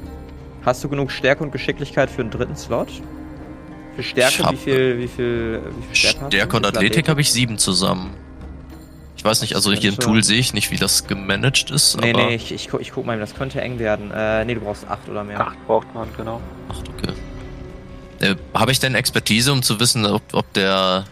[0.63, 2.89] Hast du genug Stärke und Geschicklichkeit für einen dritten Slot?
[3.95, 6.37] Für Stärke, hab- wie viel, wie viel, wie viel Stärke hast du?
[6.37, 8.11] Stärke und Athletik habe ich sieben zusammen.
[9.17, 12.09] Ich weiß nicht, also hier im Tool sehe ich nicht, wie das gemanagt ist, Nee,
[12.11, 14.09] aber nee, ich, ich, gu- ich guck mal, das könnte eng werden.
[14.11, 15.39] Äh, nee, du brauchst acht oder mehr.
[15.39, 16.41] Acht braucht man, genau.
[16.69, 17.13] Ach, okay.
[18.19, 21.05] Äh, habe ich denn Expertise, um zu wissen, ob, ob der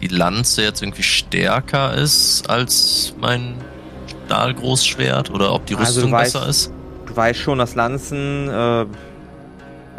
[0.00, 3.54] die Lanze jetzt irgendwie stärker ist als mein
[4.26, 6.72] Stahlgroßschwert oder ob die Also Rüstung weißt- besser ist?
[7.12, 8.86] Du weißt schon, dass Lanzen, äh,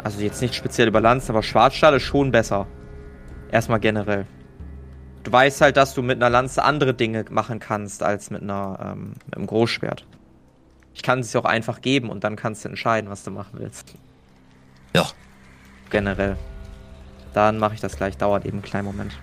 [0.02, 2.66] also jetzt nicht speziell über Lanzen, aber Schwarzstahl ist schon besser.
[3.52, 4.26] Erstmal generell.
[5.22, 8.80] Du weißt halt, dass du mit einer Lanze andere Dinge machen kannst als mit einer,
[8.82, 10.04] ähm, mit einem Großschwert.
[10.92, 13.60] Ich kann es dir auch einfach geben und dann kannst du entscheiden, was du machen
[13.60, 13.94] willst.
[14.92, 15.06] Ja.
[15.90, 16.36] Generell.
[17.32, 19.16] Dann mache ich das gleich, dauert eben einen kleinen Moment.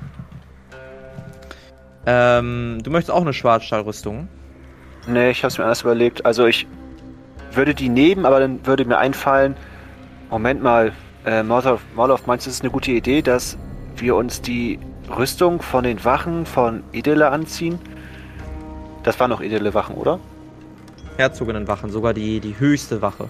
[2.06, 4.30] Ähm, du möchtest auch eine Schwarzstahlrüstung?
[5.08, 6.26] Nee, ich habe es mir anders überlegt.
[6.26, 6.68] Also ich
[7.56, 9.56] würde die nehmen, aber dann würde mir einfallen,
[10.30, 10.94] Moment mal,
[11.26, 13.58] äh, Molotov, Molotov, meinst du, es ist eine gute Idee, dass
[13.96, 14.80] wir uns die
[15.16, 17.80] Rüstung von den Wachen von Edele anziehen?
[19.04, 20.20] Das waren noch edle Wachen, oder?
[21.18, 23.30] Herzoginnenwachen, sogar die, die höchste Wache.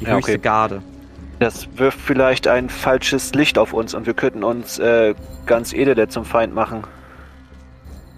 [0.00, 0.40] Die Ja, höchste okay.
[0.40, 0.82] Garde.
[1.38, 6.08] Das wirft vielleicht ein falsches Licht auf uns und wir könnten uns äh, ganz edele
[6.08, 6.84] zum Feind machen.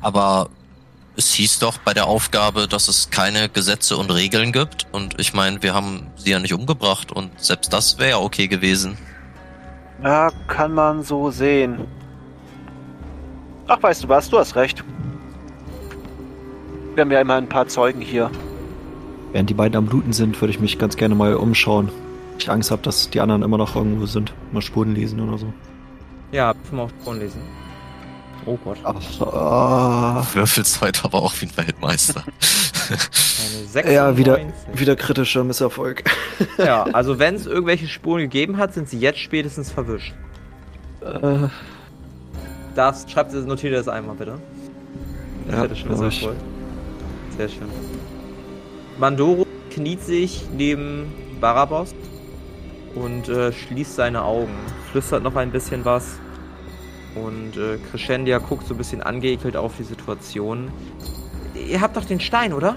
[0.01, 0.49] Aber
[1.19, 4.87] es hieß doch bei der Aufgabe, dass es keine Gesetze und Regeln gibt.
[4.93, 8.47] Und ich meine, wir haben sie ja nicht umgebracht und selbst das wäre ja okay
[8.47, 8.97] gewesen.
[10.01, 11.81] Ja, kann man so sehen.
[13.67, 14.85] Ach, weißt du was, du hast recht.
[16.95, 18.31] Wir haben ja immer ein paar Zeugen hier.
[19.33, 21.91] Während die beiden am Bluten sind, würde ich mich ganz gerne mal umschauen.
[22.39, 24.33] Ich Angst habe, dass die anderen immer noch irgendwo sind.
[24.53, 25.53] Mal Spuren lesen oder so.
[26.31, 27.43] Ja, mal auf Ton lesen.
[28.49, 28.79] Oh Gott.
[29.21, 32.23] Ah, Würfelst heute aber auch wie ein Weltmeister.
[32.25, 32.99] Eine
[33.69, 33.93] 96.
[33.93, 34.39] ja, wieder,
[34.73, 36.03] wieder kritischer Misserfolg.
[36.57, 40.15] Ja, also wenn es irgendwelche Spuren gegeben hat, sind sie jetzt spätestens verwischt.
[41.03, 41.49] Äh,
[42.75, 44.39] Das, schreibt, notiert das einmal bitte.
[45.51, 46.05] Ja, Kritischen glaub ich.
[46.07, 46.37] Misserfolg.
[47.37, 47.69] Sehr schön.
[48.99, 51.95] Mandoro kniet sich neben Barabos
[52.95, 54.55] und äh, schließt seine Augen,
[54.91, 56.19] flüstert noch ein bisschen was
[57.25, 60.71] und äh, Crescendia guckt so ein bisschen angeekelt auf die Situation.
[61.69, 62.77] Ihr habt doch den Stein, oder?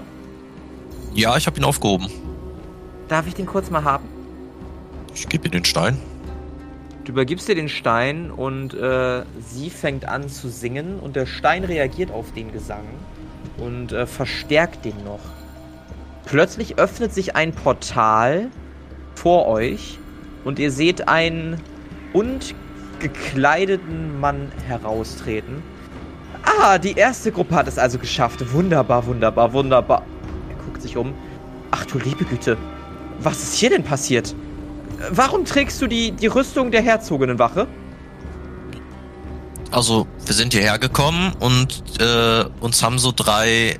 [1.14, 2.08] ja, ich habe ihn aufgehoben.
[3.08, 4.08] Darf ich den kurz mal haben?
[5.14, 5.98] Ich gebe ihr den Stein.
[7.04, 11.64] Du übergibst dir den Stein und äh, sie fängt an zu singen und der Stein
[11.64, 12.84] reagiert auf den Gesang
[13.58, 15.20] und äh, verstärkt den noch.
[16.24, 18.48] Plötzlich öffnet sich ein Portal
[19.16, 19.98] vor euch
[20.44, 21.60] und ihr seht einen
[22.12, 22.54] und
[23.02, 25.62] gekleideten Mann heraustreten.
[26.44, 28.52] Ah, die erste Gruppe hat es also geschafft.
[28.52, 30.02] Wunderbar, wunderbar, wunderbar.
[30.48, 31.12] Er guckt sich um.
[31.70, 32.56] Ach du liebe Güte.
[33.20, 34.34] Was ist hier denn passiert?
[35.10, 37.66] Warum trägst du die, die Rüstung der Herzoginnenwache?
[39.70, 43.78] Also, wir sind hierher gekommen und äh, uns haben so drei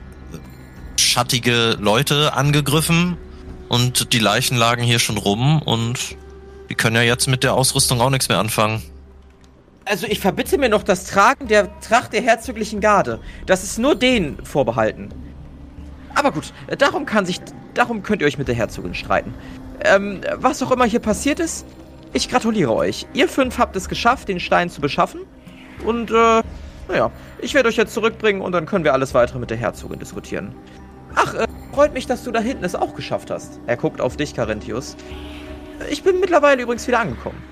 [0.97, 3.19] schattige Leute angegriffen
[3.69, 6.17] und die Leichen lagen hier schon rum und
[6.71, 8.83] die können ja jetzt mit der Ausrüstung auch nichts mehr anfangen.
[9.85, 13.21] Also ich verbitte mir noch das Tragen der Tracht der herzoglichen Garde.
[13.47, 15.09] Das ist nur denen vorbehalten.
[16.15, 17.41] Aber gut, darum kann sich,
[17.75, 19.35] darum könnt ihr euch mit der Herzogin streiten.
[19.85, 21.67] Ähm, was auch immer hier passiert ist,
[22.13, 23.07] ich gratuliere euch.
[23.15, 25.23] Ihr fünf habt es geschafft, den Stein zu beschaffen.
[25.85, 26.43] Und, äh,
[26.89, 29.99] naja, ich werde euch jetzt zurückbringen und dann können wir alles weitere mit der Herzogin
[29.99, 30.55] diskutieren.
[31.15, 33.61] Ach, äh, freut mich, dass du da hinten es auch geschafft hast.
[33.67, 34.97] Er guckt auf dich, Carinthius.
[35.91, 37.43] Ich bin mittlerweile übrigens wieder angekommen.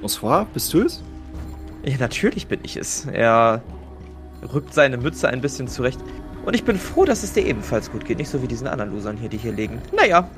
[0.00, 1.02] Bonsoir, bist du es?
[1.88, 3.06] Ja, natürlich bin ich es.
[3.06, 3.62] Er
[4.52, 5.98] rückt seine Mütze ein bisschen zurecht.
[6.44, 8.18] Und ich bin froh, dass es dir ebenfalls gut geht.
[8.18, 9.80] Nicht so wie diesen anderen Losern hier, die hier liegen.
[9.96, 10.28] Naja,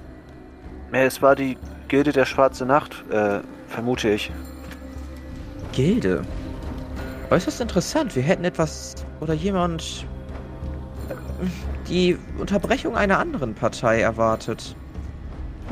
[0.92, 1.58] Ja, es war die
[1.88, 4.30] Gilde der Schwarze Nacht, äh, vermute ich.
[5.72, 6.22] Gilde.
[7.30, 8.14] Äußerst interessant.
[8.14, 10.06] Wir hätten etwas oder jemand
[11.08, 11.14] äh,
[11.88, 14.76] die Unterbrechung einer anderen Partei erwartet.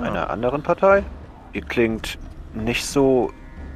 [0.00, 1.04] Einer anderen Partei?
[1.52, 2.18] Ihr klingt
[2.54, 3.30] nicht so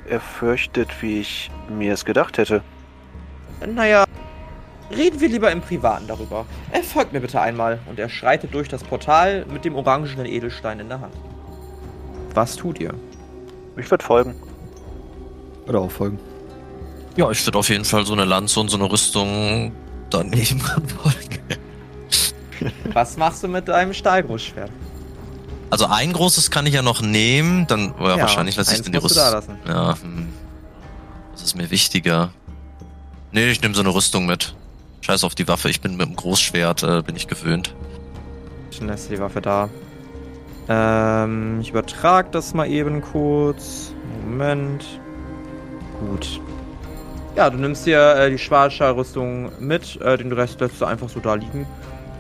[0.09, 2.63] erfürchtet, wie ich mir es gedacht hätte.
[3.67, 4.05] Naja,
[4.91, 6.47] reden wir lieber im Privaten darüber.
[6.71, 7.79] Er folgt mir bitte einmal.
[7.89, 11.15] Und er schreitet durch das Portal mit dem orangenen Edelstein in der Hand.
[12.35, 12.95] Was tut ihr?
[13.77, 14.35] Ich würde folgen.
[15.67, 16.19] Oder auch folgen.
[17.17, 19.73] Ja, ich würde auf jeden Fall so eine Lanze und so eine Rüstung
[20.11, 21.41] daneben folgen.
[22.93, 24.71] Was machst du mit deinem Stahlgroßschwert?
[25.73, 28.93] Also ein großes kann ich ja noch nehmen, dann ja, Ja, wahrscheinlich lasse ich dann
[28.93, 29.23] die Rüstung.
[29.23, 29.59] lassen.
[29.67, 30.29] Ja, hm.
[31.33, 32.31] Das ist mir wichtiger.
[33.31, 34.55] Nee, ich nehme so eine Rüstung mit.
[35.01, 37.75] Scheiß auf die Waffe, ich bin mit dem Großschwert, äh, bin ich gewöhnt.
[38.71, 39.71] Schon lässt die Waffe da.
[40.69, 43.95] Ähm, ich übertrage das mal eben kurz.
[44.27, 44.85] Moment.
[46.01, 46.39] Gut.
[47.35, 51.19] Ja, du nimmst dir äh, die Schwarzstahlrüstung mit, äh, den Rest lässt du einfach so
[51.19, 51.67] da liegen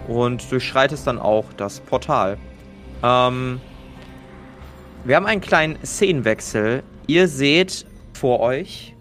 [0.08, 2.38] und durchschreitest dann auch das Portal.
[3.02, 3.60] Ähm,
[5.04, 6.82] wir haben einen kleinen Szenenwechsel.
[7.06, 8.94] Ihr seht vor euch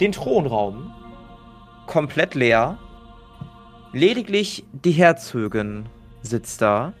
[0.00, 0.92] den Thronraum,
[1.86, 2.78] komplett leer.
[3.92, 5.86] Lediglich die Herzogin
[6.22, 6.94] sitzt da,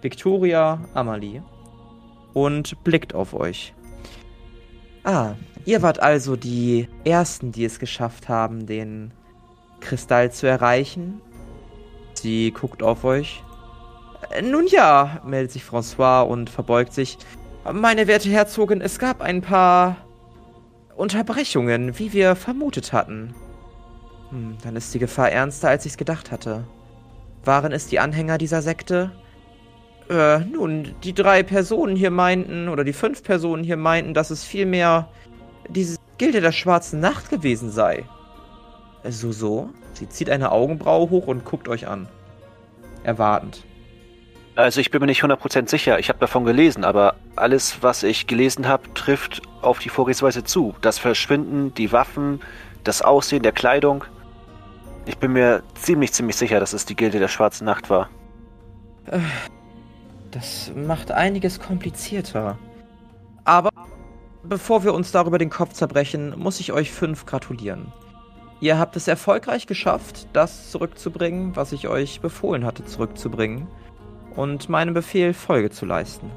[0.00, 1.42] Victoria Amalie,
[2.32, 3.74] und blickt auf euch.
[5.02, 5.34] Ah,
[5.64, 9.12] ihr wart also die Ersten, die es geschafft haben, den
[9.80, 11.20] Kristall zu erreichen.
[12.14, 13.42] Sie guckt auf euch.
[14.42, 17.18] Nun ja, meldet sich François und verbeugt sich.
[17.70, 19.96] Meine werte Herzogin, es gab ein paar
[20.96, 23.34] Unterbrechungen, wie wir vermutet hatten.
[24.30, 26.64] Hm, dann ist die Gefahr ernster, als ich es gedacht hatte.
[27.44, 29.10] Waren es die Anhänger dieser Sekte?
[30.08, 34.44] Äh, nun, die drei Personen hier meinten, oder die fünf Personen hier meinten, dass es
[34.44, 35.08] vielmehr
[35.68, 38.04] diese Gilde der Schwarzen Nacht gewesen sei.
[39.02, 39.70] Äh, So, so?
[39.94, 42.08] Sie zieht eine Augenbraue hoch und guckt euch an.
[43.02, 43.64] Erwartend.
[44.60, 48.26] Also ich bin mir nicht 100% sicher, ich habe davon gelesen, aber alles, was ich
[48.26, 50.74] gelesen habe, trifft auf die Vorgehensweise zu.
[50.82, 52.40] Das Verschwinden, die Waffen,
[52.84, 54.04] das Aussehen der Kleidung.
[55.06, 58.10] Ich bin mir ziemlich, ziemlich sicher, dass es die Gilde der Schwarzen Nacht war.
[60.30, 62.58] Das macht einiges komplizierter.
[63.44, 63.70] Aber
[64.42, 67.94] bevor wir uns darüber den Kopf zerbrechen, muss ich euch fünf gratulieren.
[68.60, 73.66] Ihr habt es erfolgreich geschafft, das zurückzubringen, was ich euch befohlen hatte zurückzubringen,
[74.36, 76.30] und meinem Befehl Folge zu leisten.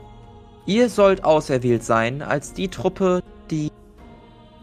[0.66, 3.72] Ihr sollt auserwählt sein als die Truppe, die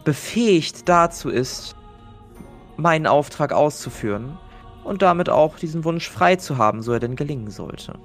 [0.03, 1.75] befähigt dazu ist,
[2.77, 4.37] meinen Auftrag auszuführen
[4.83, 7.99] und damit auch diesen Wunsch frei zu haben, so er denn gelingen sollte.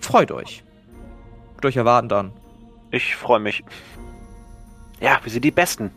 [0.00, 0.64] Freut euch.
[1.52, 2.32] Guckt euch erwartend an.
[2.90, 3.64] Ich freue mich.
[5.00, 5.90] Ja, wir sind die Besten.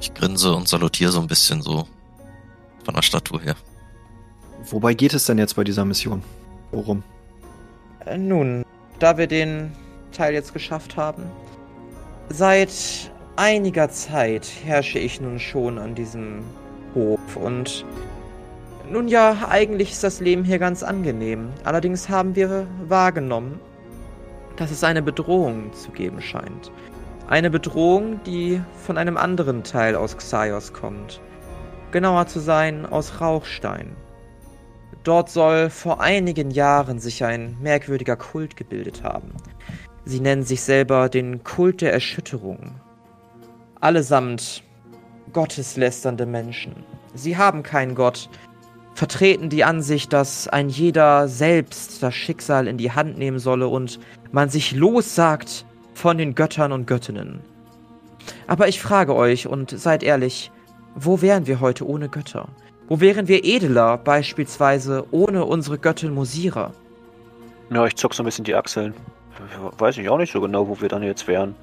[0.00, 1.86] Ich grinse und salutiere so ein bisschen so
[2.84, 3.56] von der Statue her.
[4.70, 6.22] Wobei geht es denn jetzt bei dieser Mission?
[6.70, 7.02] Worum?
[8.08, 8.64] Äh, Nun,
[8.98, 9.72] da wir den
[10.12, 11.24] Teil jetzt geschafft haben,
[12.28, 12.72] seit
[13.36, 16.42] einiger Zeit herrsche ich nun schon an diesem
[16.94, 17.84] Hof und
[18.90, 21.50] nun ja, eigentlich ist das Leben hier ganz angenehm.
[21.62, 23.60] Allerdings haben wir wahrgenommen,
[24.56, 26.72] dass es eine Bedrohung zu geben scheint.
[27.28, 31.20] Eine Bedrohung, die von einem anderen Teil aus Xaios kommt.
[31.92, 33.94] Genauer zu sein, aus Rauchstein.
[35.08, 39.32] Dort soll vor einigen Jahren sich ein merkwürdiger Kult gebildet haben.
[40.04, 42.74] Sie nennen sich selber den Kult der Erschütterung.
[43.80, 44.62] Allesamt
[45.32, 46.84] gotteslästernde Menschen.
[47.14, 48.28] Sie haben keinen Gott,
[48.92, 53.98] vertreten die Ansicht, dass ein jeder selbst das Schicksal in die Hand nehmen solle und
[54.30, 57.40] man sich lossagt von den Göttern und Göttinnen.
[58.46, 60.52] Aber ich frage euch und seid ehrlich,
[60.94, 62.50] wo wären wir heute ohne Götter?
[62.88, 66.72] Wo wären wir edler, beispielsweise ohne unsere Göttin Musira?
[67.70, 68.94] Ja, ich zuck so ein bisschen die Achseln.
[69.76, 71.54] Weiß ich auch nicht so genau, wo wir dann jetzt wären.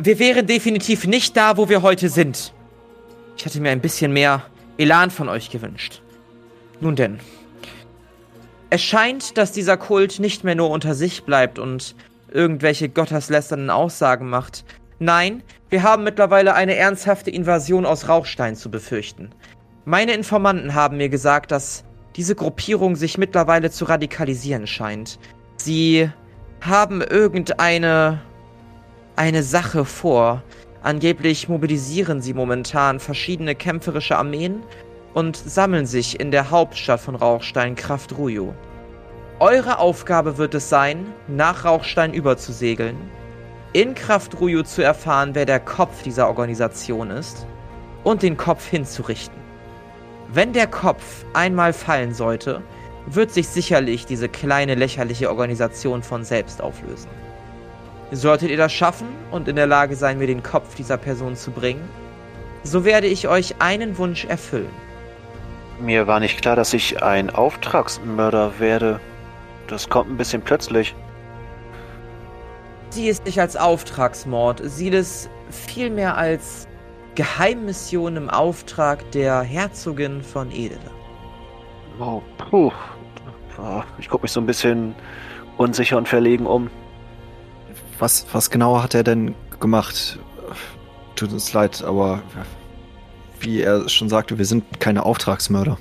[0.00, 2.52] Wir wären definitiv nicht da, wo wir heute sind.
[3.36, 4.44] Ich hätte mir ein bisschen mehr
[4.78, 6.00] Elan von euch gewünscht.
[6.80, 7.18] Nun denn.
[8.70, 11.96] Es scheint, dass dieser Kult nicht mehr nur unter sich bleibt und
[12.30, 14.64] irgendwelche gotteslästernden Aussagen macht.
[15.00, 19.32] Nein, wir haben mittlerweile eine ernsthafte Invasion aus Rauchstein zu befürchten.
[19.86, 21.84] Meine Informanten haben mir gesagt, dass
[22.16, 25.18] diese Gruppierung sich mittlerweile zu radikalisieren scheint.
[25.56, 26.10] Sie
[26.60, 28.20] haben irgendeine
[29.16, 30.42] eine Sache vor.
[30.82, 34.62] Angeblich mobilisieren sie momentan verschiedene kämpferische Armeen
[35.14, 38.54] und sammeln sich in der Hauptstadt von Rauchstein Kraft Ruyo.
[39.38, 42.96] Eure Aufgabe wird es sein, nach Rauchstein überzusegeln,
[43.72, 47.46] in Kraft Ruyo zu erfahren, wer der Kopf dieser Organisation ist
[48.04, 49.39] und den Kopf hinzurichten.
[50.32, 52.62] Wenn der Kopf einmal fallen sollte,
[53.06, 57.10] wird sich sicherlich diese kleine lächerliche Organisation von selbst auflösen.
[58.12, 61.50] Solltet ihr das schaffen und in der Lage sein, mir den Kopf dieser Person zu
[61.50, 61.88] bringen,
[62.62, 64.70] so werde ich euch einen Wunsch erfüllen.
[65.80, 69.00] Mir war nicht klar, dass ich ein Auftragsmörder werde.
[69.66, 70.94] Das kommt ein bisschen plötzlich.
[72.90, 76.68] Sieh es nicht als Auftragsmord, sieh es vielmehr als
[77.14, 80.90] Geheimmission im Auftrag der Herzogin von Edele.
[81.98, 82.72] Oh, puh.
[83.58, 84.94] Oh, ich gucke mich so ein bisschen
[85.56, 86.70] unsicher und verlegen um.
[87.98, 90.18] Was, was genau hat er denn gemacht?
[91.16, 92.22] Tut uns leid, aber
[93.40, 95.76] wie er schon sagte, wir sind keine Auftragsmörder.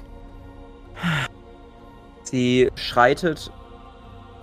[2.23, 3.51] Sie schreitet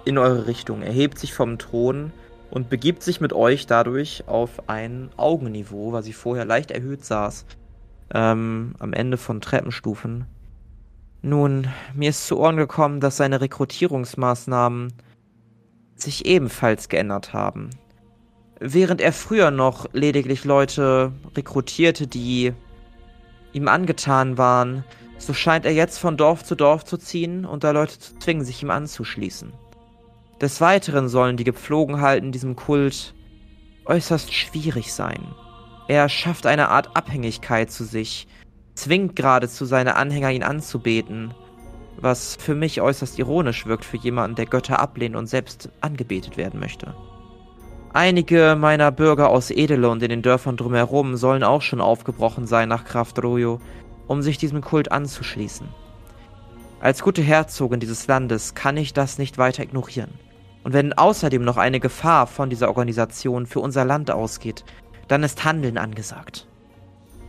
[0.05, 2.13] in eure Richtung, erhebt sich vom Thron
[2.51, 7.45] und begibt sich mit euch dadurch auf ein Augenniveau, weil sie vorher leicht erhöht saß,
[8.15, 10.27] ähm, am Ende von Treppenstufen.
[11.23, 14.93] Nun, mir ist zu Ohren gekommen, dass seine Rekrutierungsmaßnahmen
[15.97, 17.71] sich ebenfalls geändert haben.
[18.61, 22.53] Während er früher noch lediglich Leute rekrutierte, die
[23.53, 24.85] ihm angetan waren,
[25.19, 28.45] so scheint er jetzt von Dorf zu Dorf zu ziehen und da Leute zu zwingen,
[28.45, 29.53] sich ihm anzuschließen.
[30.41, 33.15] Des Weiteren sollen die Gepflogenheiten diesem Kult
[33.87, 35.35] äußerst schwierig sein.
[35.89, 38.27] Er schafft eine Art Abhängigkeit zu sich,
[38.75, 41.33] zwingt geradezu seine Anhänger, ihn anzubeten,
[41.99, 46.61] was für mich äußerst ironisch wirkt für jemanden, der Götter ablehnt und selbst angebetet werden
[46.61, 46.95] möchte.
[47.95, 52.69] Einige meiner Bürger aus Edele und in den Dörfern drumherum sollen auch schon aufgebrochen sein
[52.69, 53.59] nach Kraft Royo,
[54.07, 55.67] um sich diesem Kult anzuschließen.
[56.81, 60.11] Als gute Herzogin dieses Landes kann ich das nicht weiter ignorieren.
[60.67, 64.65] Und wenn außerdem noch eine Gefahr von dieser Organisation für unser Land ausgeht,
[65.07, 66.49] dann ist Handeln angesagt.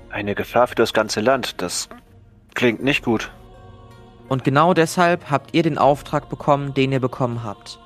[0.10, 1.88] Eine Gefahr für das ganze Land, das
[2.56, 3.32] klingt nicht gut.
[4.28, 7.80] Und genau deshalb habt ihr den Auftrag bekommen, den ihr bekommen habt.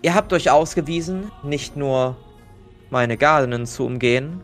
[0.00, 2.16] Ihr habt euch ausgewiesen, nicht nur
[2.88, 4.40] meine Gardinnen zu umgehen,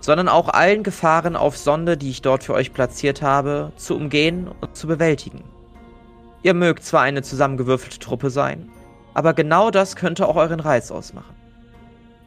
[0.00, 4.46] sondern auch allen Gefahren auf Sonde, die ich dort für euch platziert habe, zu umgehen
[4.60, 5.42] und zu bewältigen.
[6.42, 8.70] Ihr mögt zwar eine zusammengewürfelte Truppe sein,
[9.14, 11.34] aber genau das könnte auch euren Reiz ausmachen.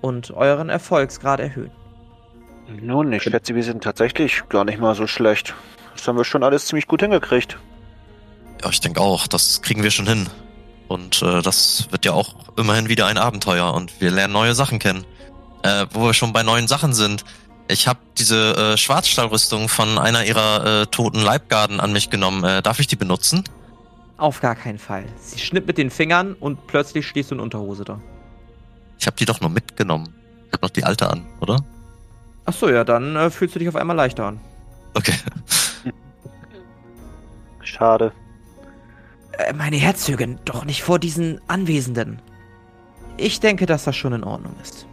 [0.02, 1.72] Und euren Erfolgsgrad erhöhen.
[2.82, 5.54] Nun, ich schätze, wir sind tatsächlich gar nicht mal so schlecht.
[5.96, 7.58] Das haben wir schon alles ziemlich gut hingekriegt.
[8.62, 10.28] Ja, ich denke auch, das kriegen wir schon hin.
[10.88, 14.80] Und äh, das wird ja auch immerhin wieder ein Abenteuer und wir lernen neue Sachen
[14.80, 15.06] kennen.
[15.64, 17.24] Äh, wo wir schon bei neuen Sachen sind.
[17.70, 22.44] Ich habe diese äh, Schwarzstahlrüstung von einer ihrer äh, toten Leibgarden an mich genommen.
[22.44, 23.46] Äh, darf ich die benutzen?
[24.24, 25.04] Auf gar keinen Fall.
[25.18, 28.00] Sie schnitt mit den Fingern und plötzlich stehst du in Unterhose da.
[28.98, 30.16] Ich habe die doch nur mitgenommen.
[30.48, 31.58] Ich hab noch die alte an, oder?
[32.46, 34.40] Ach so, ja, dann äh, fühlst du dich auf einmal leichter an.
[34.94, 35.12] Okay.
[37.64, 38.14] Schade.
[39.34, 42.22] Äh, meine Herzogin, doch nicht vor diesen Anwesenden.
[43.18, 44.88] Ich denke, dass das schon in Ordnung ist.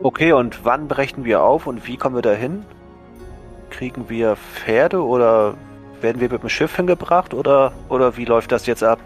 [0.00, 2.64] Okay, und wann brechen wir auf und wie kommen wir dahin?
[3.70, 5.54] Kriegen wir Pferde oder
[6.02, 8.98] werden wir mit dem Schiff hingebracht oder, oder wie läuft das jetzt ab?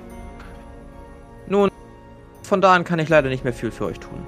[1.49, 1.71] Nun,
[2.43, 4.25] von da an kann ich leider nicht mehr viel für euch tun.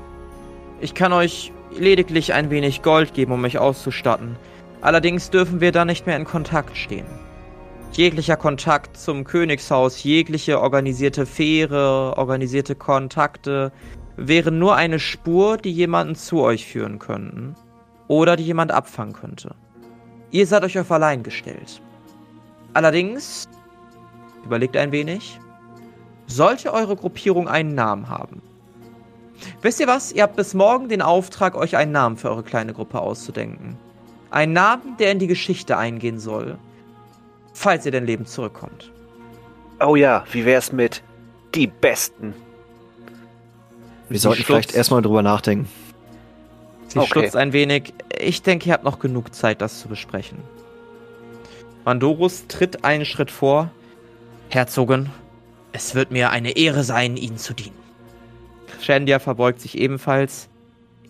[0.80, 4.36] Ich kann euch lediglich ein wenig Gold geben, um mich auszustatten.
[4.80, 7.06] Allerdings dürfen wir da nicht mehr in Kontakt stehen.
[7.92, 13.72] Jeglicher Kontakt zum Königshaus, jegliche organisierte Fähre, organisierte Kontakte
[14.16, 17.56] wären nur eine Spur, die jemanden zu euch führen könnten
[18.08, 19.54] oder die jemand abfangen könnte.
[20.30, 21.80] Ihr seid euch auf allein gestellt.
[22.79, 23.49] Allerdings,
[24.45, 25.41] überlegt ein wenig,
[26.29, 28.41] sollte eure Gruppierung einen Namen haben.
[29.62, 30.12] Wisst ihr was?
[30.12, 33.76] Ihr habt bis morgen den Auftrag, euch einen Namen für eure kleine Gruppe auszudenken.
[34.31, 36.57] Einen Namen, der in die Geschichte eingehen soll,
[37.53, 38.93] falls ihr denn lebend zurückkommt.
[39.85, 41.03] Oh ja, wie wär's mit
[41.57, 42.33] die Besten?
[44.09, 45.68] Wir sollten vielleicht erstmal drüber nachdenken.
[46.87, 47.09] Sie Okay.
[47.09, 47.93] stutzt ein wenig.
[48.16, 50.39] Ich denke, ihr habt noch genug Zeit, das zu besprechen.
[51.85, 53.70] Mandorus tritt einen Schritt vor.
[54.51, 55.11] Herzogin,
[55.72, 57.76] Es wird mir eine Ehre sein, Ihnen zu dienen.
[58.81, 60.49] Shandia verbeugt sich ebenfalls.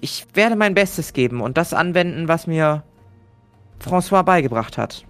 [0.01, 2.83] Ich werde mein Bestes geben und das anwenden, was mir
[3.85, 5.05] François beigebracht hat.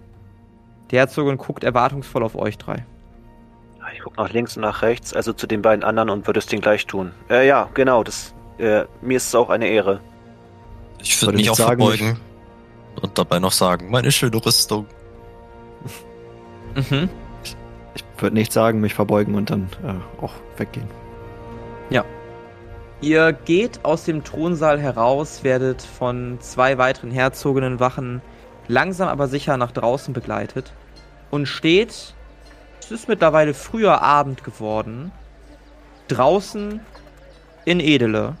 [0.91, 2.85] Die Herzogin guckt erwartungsvoll auf euch drei.
[3.93, 6.45] Ich guck nach links und nach rechts, also zu den beiden anderen und würde es
[6.45, 7.11] denen gleich tun.
[7.29, 9.99] Äh, ja, genau, das, äh, mir ist es auch eine Ehre.
[11.01, 12.19] Ich würde mich nicht auch sagen, verbeugen
[13.01, 14.85] und dabei noch sagen, meine schöne Rüstung.
[16.75, 17.09] Mhm.
[17.95, 20.87] Ich würde nichts sagen, mich verbeugen und dann äh, auch weggehen.
[23.01, 28.21] Ihr geht aus dem Thronsaal heraus, werdet von zwei weiteren Herzoginnenwachen
[28.67, 30.73] langsam aber sicher nach draußen begleitet
[31.31, 32.13] und steht,
[32.81, 35.13] es ist mittlerweile früher Abend geworden,
[36.09, 36.81] draußen
[37.63, 38.35] in Edele.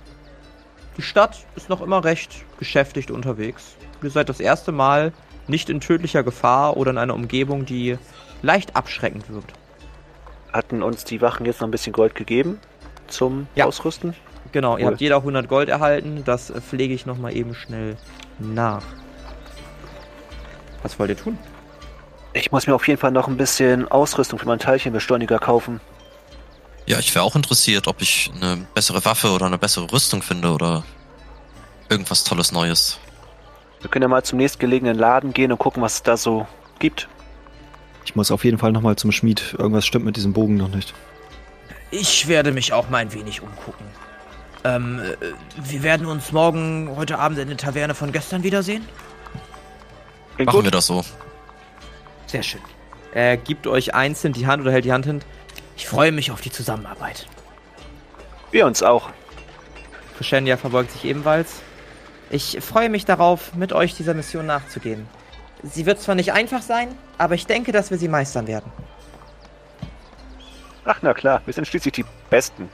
[0.97, 3.77] Die Stadt ist noch immer recht geschäftigt unterwegs.
[4.03, 5.13] Ihr seid das erste Mal
[5.49, 7.97] nicht in tödlicher Gefahr oder in einer Umgebung, die
[8.41, 9.53] leicht abschreckend wirkt.
[10.53, 12.59] Hatten uns die Wachen jetzt noch ein bisschen Gold gegeben
[13.07, 13.65] zum Ja.
[13.65, 14.15] Ausrüsten?
[14.51, 14.91] Genau, ihr Cool.
[14.91, 16.23] habt jeder 100 Gold erhalten.
[16.25, 17.97] Das äh, pflege ich nochmal eben schnell
[18.39, 18.81] nach.
[20.81, 21.37] Was wollt ihr tun?
[22.33, 25.81] Ich muss mir auf jeden Fall noch ein bisschen Ausrüstung für meinen Teilchenbeschleuniger kaufen.
[26.85, 30.51] Ja, ich wäre auch interessiert, ob ich eine bessere Waffe oder eine bessere Rüstung finde
[30.51, 30.83] oder
[31.89, 32.97] irgendwas Tolles Neues.
[33.81, 36.47] Wir können ja mal zum nächstgelegenen Laden gehen und gucken, was es da so
[36.79, 37.07] gibt.
[38.05, 39.55] Ich muss auf jeden Fall nochmal zum Schmied.
[39.57, 40.93] Irgendwas stimmt mit diesem Bogen noch nicht.
[41.91, 43.85] Ich werde mich auch mal ein wenig umgucken.
[44.63, 45.25] Ähm, äh,
[45.55, 48.85] wir werden uns morgen, heute Abend in der Taverne von gestern wiedersehen.
[50.35, 50.65] Klingt Machen gut.
[50.65, 51.03] wir das so.
[52.27, 52.61] Sehr schön.
[53.13, 55.21] Er gibt euch einzeln die Hand oder hält die Hand hin.
[55.77, 57.25] Ich freue mich auf die Zusammenarbeit.
[58.51, 59.09] Wir uns auch.
[60.17, 61.61] Crescendia verbeugt sich ebenfalls.
[62.29, 65.07] Ich freue mich darauf, mit euch dieser Mission nachzugehen.
[65.63, 68.71] Sie wird zwar nicht einfach sein, aber ich denke, dass wir sie meistern werden.
[70.85, 72.69] Ach na klar, wir sind schließlich die Besten.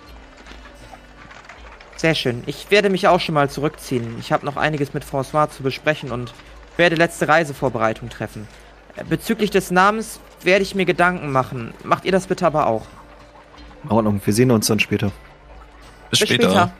[1.95, 2.43] Sehr schön.
[2.45, 4.17] Ich werde mich auch schon mal zurückziehen.
[4.19, 6.33] Ich habe noch einiges mit François zu besprechen und
[6.77, 8.47] werde letzte Reisevorbereitung treffen.
[8.95, 11.73] Äh, Bezüglich des Namens werde ich mir Gedanken machen.
[11.83, 12.85] Macht ihr das bitte aber auch.
[13.83, 15.11] In Ordnung, wir sehen uns dann später.
[16.09, 16.73] Bis, später.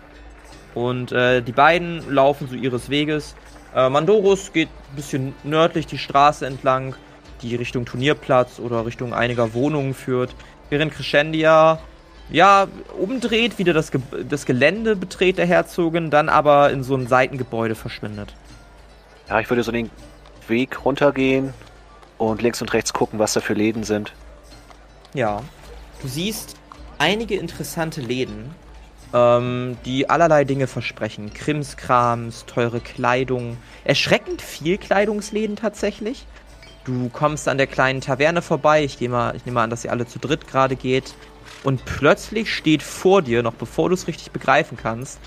[0.75, 3.35] Und äh, die beiden laufen so ihres Weges.
[3.73, 6.95] Äh, Mandorus geht ein bisschen nördlich die Straße entlang,
[7.41, 10.35] die Richtung Turnierplatz oder Richtung einiger Wohnungen führt.
[10.69, 11.79] Während Crescendia,
[12.29, 12.67] ja,
[12.99, 17.75] umdreht, wieder das, Ge das Gelände betreht der Herzogin, dann aber in so ein Seitengebäude
[17.75, 18.33] verschwindet.
[19.29, 19.89] Ja, ich würde so den
[20.47, 21.53] Weg runtergehen
[22.17, 24.13] und links und rechts gucken, was da für Läden sind.
[25.13, 25.41] Ja.
[26.01, 26.55] Du siehst
[26.97, 28.53] einige interessante Läden,
[29.13, 31.33] ähm, die allerlei Dinge versprechen.
[31.33, 33.57] Krimskrams, teure Kleidung.
[33.83, 36.25] Erschreckend viel Kleidungsläden tatsächlich.
[36.85, 38.83] Du kommst an der kleinen Taverne vorbei.
[38.83, 41.15] Ich, geh mal, ich nehme an, dass ihr alle zu dritt gerade geht.
[41.63, 45.19] Und plötzlich steht vor dir, noch bevor du es richtig begreifen kannst,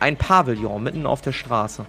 [0.00, 1.86] ein Pavillon mitten auf der Straße.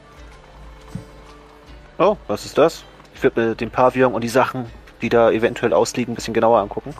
[1.97, 2.83] Oh, was ist das?
[3.15, 4.65] Ich würde mir den Pavillon und die Sachen,
[5.01, 6.93] die da eventuell ausliegen, ein bisschen genauer angucken.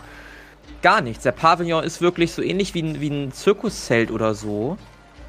[0.86, 1.24] Gar nichts.
[1.24, 4.78] Der Pavillon ist wirklich so ähnlich wie ein, wie ein Zirkuszelt oder so.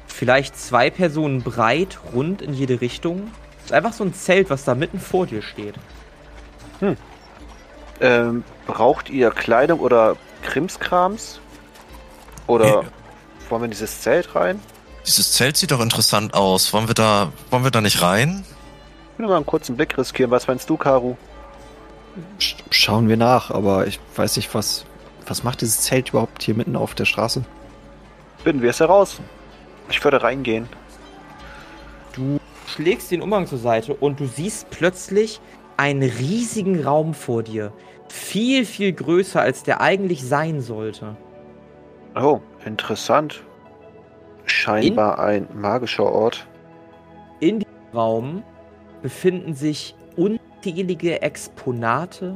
[0.05, 3.31] Vielleicht zwei Personen breit, rund in jede Richtung.
[3.65, 5.73] Ist einfach so ein Zelt, was da mitten vor dir steht.
[7.99, 11.39] Ähm, braucht ihr Kleidung oder Krimskrams?
[12.45, 12.83] Oder
[13.49, 14.59] wollen wir in dieses Zelt rein?
[15.07, 16.71] Dieses Zelt sieht doch interessant aus.
[16.71, 18.45] Wollen wir da, wollen wir da nicht rein?
[19.13, 20.29] Ich will mal einen kurzen Blick riskieren.
[20.29, 21.17] Was meinst du, Karu?
[22.37, 24.85] Sch schauen wir nach, aber ich weiß nicht, was.
[25.27, 27.43] Was macht dieses Zelt überhaupt hier mitten auf der Straße?
[28.43, 29.19] Finden wir es heraus.
[29.89, 30.67] Ich würde reingehen.
[32.13, 35.39] Du schlägst den Umhang zur Seite und du siehst plötzlich
[35.75, 37.73] einen riesigen Raum vor dir.
[38.09, 41.15] Viel, viel größer, als der eigentlich sein sollte.
[42.15, 43.43] Oh, interessant.
[44.45, 46.47] scheinbar ein magischer Ort.
[47.39, 48.43] In diesem Raum
[49.01, 52.33] befinden sich unzählige Exponate.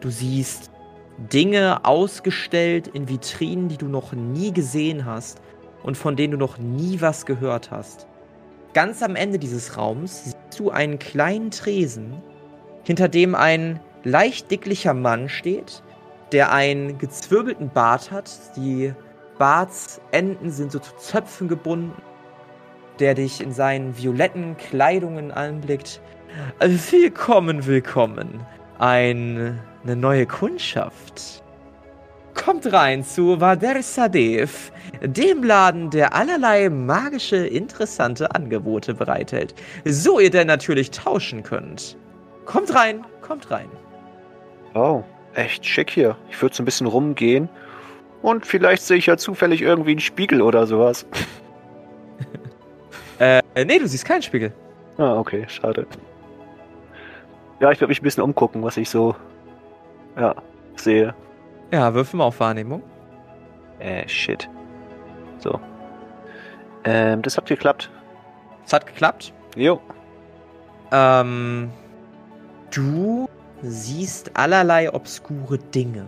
[0.00, 0.70] Du siehst
[1.18, 5.40] Dinge ausgestellt in Vitrinen, die du noch nie gesehen hast
[5.82, 8.06] und von denen du noch nie was gehört hast.
[8.74, 12.22] Ganz am Ende dieses Raums siehst du einen kleinen Tresen,
[12.84, 15.82] hinter dem ein leicht dicklicher Mann steht,
[16.32, 18.30] der einen gezwirbelten Bart hat.
[18.56, 18.92] Die
[19.38, 22.02] Bartsenden sind so zu Zöpfen gebunden,
[22.98, 26.00] der dich in seinen violetten Kleidungen anblickt.
[26.60, 28.46] Willkommen, willkommen.
[28.78, 31.42] Ein, eine neue Kundschaft.
[32.34, 39.54] Kommt rein zu Vader Sadev, dem Laden, der allerlei magische, interessante Angebote bereithält.
[39.84, 41.96] So ihr denn natürlich tauschen könnt.
[42.44, 43.68] Kommt rein, kommt rein.
[44.74, 45.02] Oh,
[45.34, 46.16] echt schick hier.
[46.30, 47.48] Ich würde so ein bisschen rumgehen
[48.22, 51.06] und vielleicht sehe ich ja zufällig irgendwie einen Spiegel oder sowas.
[53.18, 54.52] äh, nee, du siehst keinen Spiegel.
[54.98, 55.86] Ah, okay, schade.
[57.60, 59.16] Ja, ich würde mich ein bisschen umgucken, was ich so,
[60.16, 60.34] ja,
[60.76, 61.14] sehe.
[61.72, 62.82] Ja, würfel mal auf Wahrnehmung.
[63.78, 64.48] Äh, shit.
[65.38, 65.60] So.
[66.84, 67.90] Ähm, das hat geklappt.
[68.64, 69.32] Es hat geklappt?
[69.56, 69.80] Jo.
[70.92, 71.70] Ähm,
[72.72, 73.28] du
[73.62, 76.06] siehst allerlei obskure Dinge.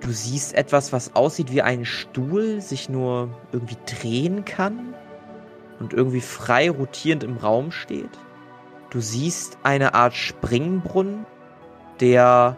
[0.00, 4.94] Du siehst etwas, was aussieht wie ein Stuhl, sich nur irgendwie drehen kann
[5.78, 8.10] und irgendwie frei rotierend im Raum steht.
[8.90, 11.24] Du siehst eine Art Springbrunnen,
[12.00, 12.56] der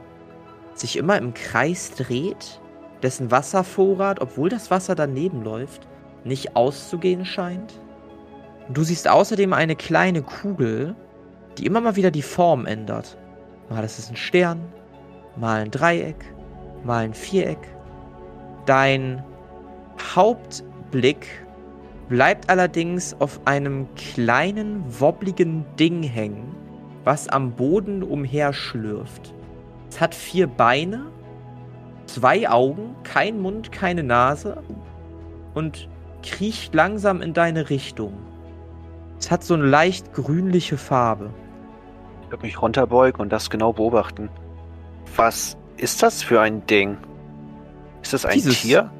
[0.75, 2.61] sich immer im Kreis dreht,
[3.03, 5.87] dessen Wasservorrat, obwohl das Wasser daneben läuft,
[6.25, 7.81] nicht auszugehen scheint.
[8.71, 10.97] Du siehst außerdem eine kleine Kugel,
[11.59, 13.19] die immer mal wieder die Form ändert.
[13.69, 14.61] Mal ist es ein Stern,
[15.37, 16.25] mal ein Dreieck,
[16.83, 17.59] mal ein Viereck.
[18.67, 19.23] Dein
[20.15, 21.27] Hauptblick
[22.09, 26.55] bleibt allerdings auf einem kleinen, wobbligen Ding hängen,
[27.05, 29.35] was am Boden umherschlürft.
[29.95, 31.07] Es hat vier Beine,
[32.07, 34.61] zwei Augen, kein Mund, keine Nase
[35.55, 35.89] und
[36.25, 38.15] kriecht langsam in deine Richtung.
[39.21, 41.31] Es hat so eine leicht grünliche Farbe.
[42.25, 44.31] Ich würde mich runterbeugen und das genau beobachten.
[45.15, 46.97] Was ist das für ein Ding?
[48.03, 48.91] Ist das ein Dieses- Tier?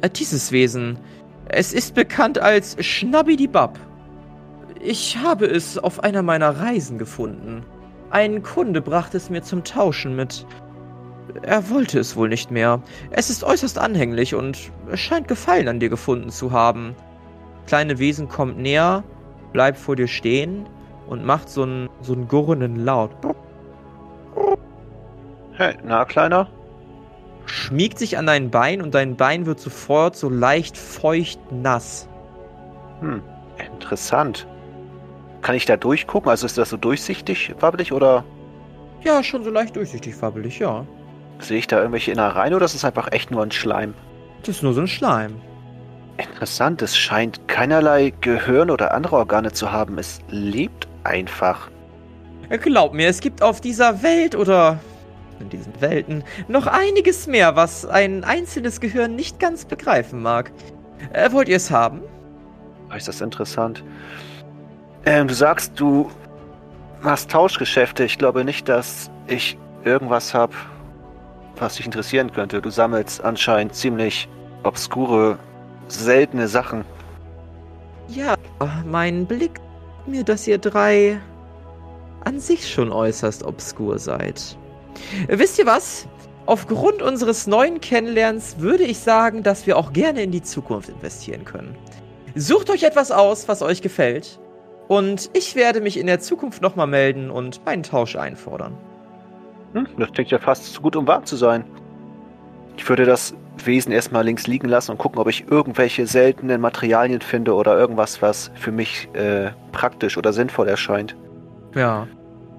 [0.00, 0.98] Äh, dieses Wesen.
[1.46, 3.78] Es ist bekannt als Schnabbidibab.
[4.80, 7.62] Ich habe es auf einer meiner Reisen gefunden.
[8.10, 10.44] Ein Kunde brachte es mir zum Tauschen mit.
[11.42, 12.82] Er wollte es wohl nicht mehr.
[13.10, 16.96] Es ist äußerst anhänglich und es scheint Gefallen an dir gefunden zu haben.
[17.66, 19.04] Kleine Wesen kommt näher,
[19.52, 20.66] bleibt vor dir stehen
[21.06, 23.12] und macht so einen, so einen gurrenden Laut.
[25.52, 26.48] Hey, na, Kleiner?
[27.46, 32.08] Schmiegt sich an dein Bein und dein Bein wird sofort so leicht feucht nass.
[33.00, 33.22] Hm,
[33.56, 34.48] interessant.
[35.42, 36.30] Kann ich da durchgucken?
[36.30, 38.24] Also ist das so durchsichtig, wabbelig, oder
[39.02, 40.86] Ja, schon so leicht durchsichtig wabbelig, ja.
[41.38, 43.94] sehe ich da irgendwelche Innereien oder ist es einfach echt nur ein Schleim?
[44.42, 45.40] Das ist nur so ein Schleim.
[46.18, 49.96] Interessant, es scheint keinerlei Gehirn oder andere Organe zu haben.
[49.98, 51.70] Es lebt einfach.
[52.50, 54.78] Glaub mir, es gibt auf dieser Welt oder
[55.38, 60.52] in diesen Welten noch einiges mehr, was ein einzelnes Gehirn nicht ganz begreifen mag.
[61.14, 62.02] Äh, wollt ihr es haben?
[62.94, 63.82] Ist das interessant?
[65.06, 66.10] Ähm, du sagst, du
[67.00, 68.04] machst Tauschgeschäfte.
[68.04, 70.52] Ich glaube nicht, dass ich irgendwas habe,
[71.56, 72.60] was dich interessieren könnte.
[72.60, 74.28] Du sammelst anscheinend ziemlich
[74.62, 75.38] obskure,
[75.88, 76.84] seltene Sachen.
[78.08, 78.34] Ja,
[78.84, 79.60] mein Blick
[80.06, 81.20] mir, dass ihr drei
[82.24, 84.56] an sich schon äußerst obskur seid.
[85.28, 86.06] Wisst ihr was?
[86.46, 91.44] Aufgrund unseres neuen Kennenlernens würde ich sagen, dass wir auch gerne in die Zukunft investieren
[91.44, 91.76] können.
[92.34, 94.40] Sucht euch etwas aus, was euch gefällt.
[94.90, 98.76] Und ich werde mich in der Zukunft nochmal melden und meinen Tausch einfordern.
[99.72, 101.62] Hm, das klingt ja fast zu gut, um wahr zu sein.
[102.76, 103.32] Ich würde das
[103.64, 108.20] Wesen erstmal links liegen lassen und gucken, ob ich irgendwelche seltenen Materialien finde oder irgendwas,
[108.20, 111.14] was für mich äh, praktisch oder sinnvoll erscheint.
[111.76, 112.08] Ja.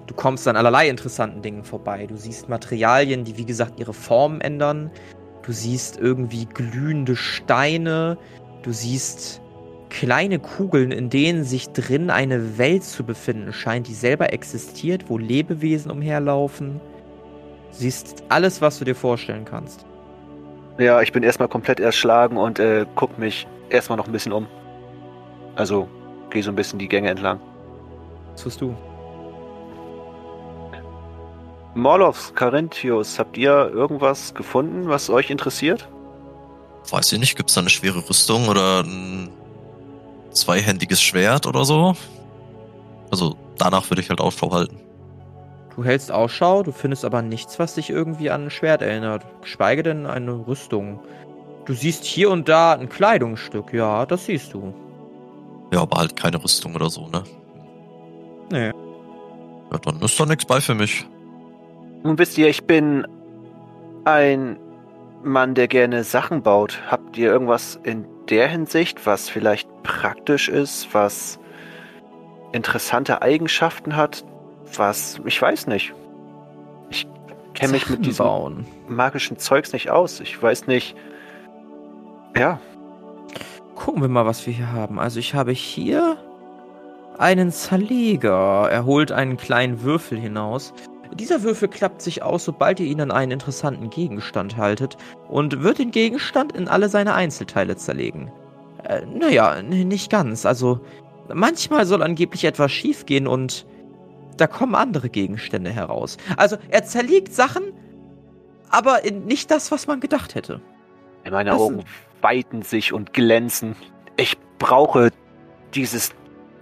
[0.07, 2.07] Du kommst an allerlei interessanten Dingen vorbei.
[2.07, 4.89] Du siehst Materialien, die wie gesagt ihre Form ändern.
[5.41, 8.17] Du siehst irgendwie glühende Steine.
[8.61, 9.40] Du siehst
[9.91, 15.17] kleine Kugeln, in denen sich drin eine Welt zu befinden scheint, die selber existiert, wo
[15.17, 16.79] Lebewesen umherlaufen.
[17.71, 19.85] Du siehst alles, was du dir vorstellen kannst.
[20.79, 24.47] Ja, ich bin erstmal komplett erschlagen und äh, guck mich erstmal noch ein bisschen um.
[25.55, 25.87] Also,
[26.29, 27.39] gehe so ein bisschen die Gänge entlang.
[28.31, 28.75] Was tust du?
[31.75, 35.87] Morlovs, Carinthius, habt ihr irgendwas gefunden, was euch interessiert?
[36.89, 39.29] Weiß ich nicht, gibt's da eine schwere Rüstung oder ein
[40.31, 41.95] zweihändiges Schwert oder so.
[43.11, 44.79] Also danach würde ich halt Ausschau halten.
[45.75, 49.25] Du hältst Ausschau, du findest aber nichts, was dich irgendwie an ein Schwert erinnert.
[49.41, 50.99] Geschweige denn eine Rüstung.
[51.65, 54.73] Du siehst hier und da ein Kleidungsstück, ja, das siehst du.
[55.71, 57.23] Ja, aber halt keine Rüstung oder so, ne?
[58.51, 58.71] Nee.
[59.71, 61.05] Ja, dann ist da nichts bei für mich.
[62.03, 63.07] Nun wisst ihr, ich bin
[64.03, 64.57] ein
[65.23, 66.81] Mann, der gerne Sachen baut.
[66.87, 71.39] Habt ihr irgendwas in der Hinsicht, was vielleicht praktisch ist, was
[72.51, 74.25] interessante Eigenschaften hat,
[74.75, 75.93] was, ich weiß nicht.
[76.89, 77.07] Ich
[77.53, 78.65] kenne mich mit diesem bauen.
[78.87, 80.19] magischen Zeugs nicht aus.
[80.19, 80.95] Ich weiß nicht.
[82.35, 82.59] Ja,
[83.81, 84.99] Gucken wir mal, was wir hier haben.
[84.99, 86.15] Also ich habe hier
[87.17, 88.69] einen Zerleger.
[88.69, 90.71] Er holt einen kleinen Würfel hinaus.
[91.13, 94.97] Dieser Würfel klappt sich aus, sobald ihr ihn an einen interessanten Gegenstand haltet
[95.27, 98.31] und wird den Gegenstand in alle seine Einzelteile zerlegen.
[98.83, 100.45] Äh, naja, nicht ganz.
[100.45, 100.79] Also
[101.33, 103.65] manchmal soll angeblich etwas schiefgehen und
[104.37, 106.17] da kommen andere Gegenstände heraus.
[106.37, 107.63] Also er zerlegt Sachen,
[108.69, 110.61] aber nicht das, was man gedacht hätte.
[111.29, 111.83] meine Augen
[112.21, 113.75] weiten sich und glänzen.
[114.17, 115.11] Ich brauche
[115.73, 116.11] dieses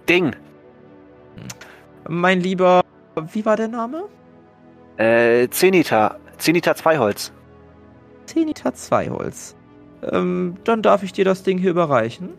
[0.08, 0.34] Ding.
[2.08, 2.82] Mein lieber,
[3.32, 4.08] wie war der Name?
[5.00, 6.16] Äh, Zenita.
[6.36, 7.32] Zenita Zweiholz.
[8.26, 9.56] Zenita Zweiholz.
[10.02, 12.34] Ähm, dann darf ich dir das Ding hier überreichen.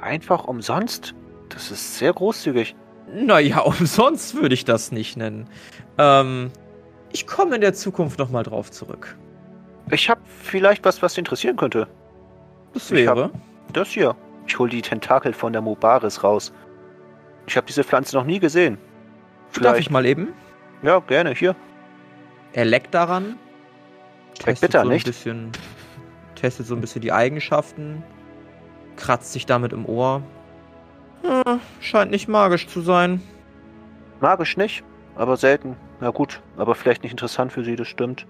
[0.00, 1.16] Einfach umsonst?
[1.48, 2.76] Das ist sehr großzügig.
[3.12, 5.48] Naja, umsonst würde ich das nicht nennen.
[5.98, 6.52] Ähm,
[7.12, 9.16] ich komme in der Zukunft nochmal drauf zurück.
[9.90, 11.88] Ich habe vielleicht was, was dich interessieren könnte.
[12.74, 13.32] Das wäre.
[13.72, 14.14] Das hier.
[14.46, 16.52] Ich hole die Tentakel von der Mobaris raus.
[17.48, 18.78] Ich habe diese Pflanze noch nie gesehen.
[19.60, 20.32] Darf ich mal eben?
[20.82, 21.32] Ja, gerne.
[21.34, 21.54] Hier.
[22.52, 23.38] Er leckt daran.
[24.40, 25.06] Schmeckt bitter, so ein nicht?
[25.06, 25.50] bisschen,
[26.34, 28.02] testet so ein bisschen die Eigenschaften.
[28.96, 30.22] Kratzt sich damit im Ohr.
[31.22, 33.22] Hm, scheint nicht magisch zu sein.
[34.20, 34.84] Magisch nicht,
[35.16, 35.76] aber selten.
[36.00, 38.26] Na gut, aber vielleicht nicht interessant für Sie, das stimmt.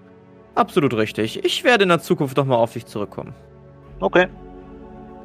[0.55, 1.43] Absolut richtig.
[1.45, 3.33] Ich werde in der Zukunft nochmal auf dich zurückkommen.
[3.99, 4.27] Okay.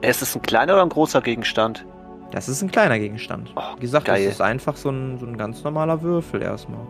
[0.02, 1.86] Ist es ein kleiner oder ein großer Gegenstand?
[2.32, 3.52] Das ist ein kleiner Gegenstand.
[3.56, 4.24] Oh, Wie gesagt, geil.
[4.24, 6.86] das ist einfach so ein, so ein ganz normaler Würfel erstmal.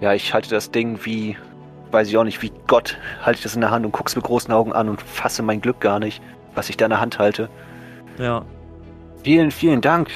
[0.00, 1.36] Ja, ich halte das Ding wie,
[1.90, 4.24] weiß ich auch nicht, wie Gott, halte ich das in der Hand und guck's mit
[4.24, 6.22] großen Augen an und fasse mein Glück gar nicht,
[6.54, 7.48] was ich da in der Hand halte.
[8.18, 8.44] Ja.
[9.22, 10.10] Vielen, vielen Dank.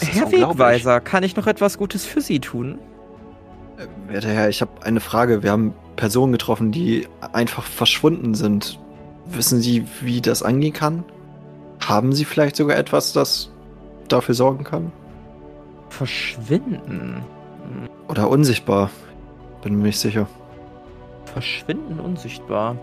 [0.00, 0.30] Herr.
[0.30, 2.78] Wegweiser, kann ich noch etwas Gutes für Sie tun?
[4.08, 5.42] Werter Herr, ich habe eine Frage.
[5.42, 8.78] Wir haben Personen getroffen, die einfach verschwunden sind.
[9.26, 11.04] Wissen Sie, wie das angehen kann?
[11.84, 13.50] Haben Sie vielleicht sogar etwas, das
[14.08, 14.92] dafür sorgen kann?
[15.88, 17.22] Verschwinden.
[18.08, 18.90] Oder unsichtbar?
[19.62, 20.26] Bin mir nicht sicher.
[21.26, 22.76] Verschwinden unsichtbar.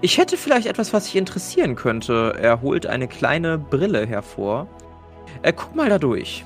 [0.00, 2.36] Ich hätte vielleicht etwas, was sich interessieren könnte.
[2.40, 4.66] Er holt eine kleine Brille hervor.
[5.42, 6.44] Äh, guck mal da durch.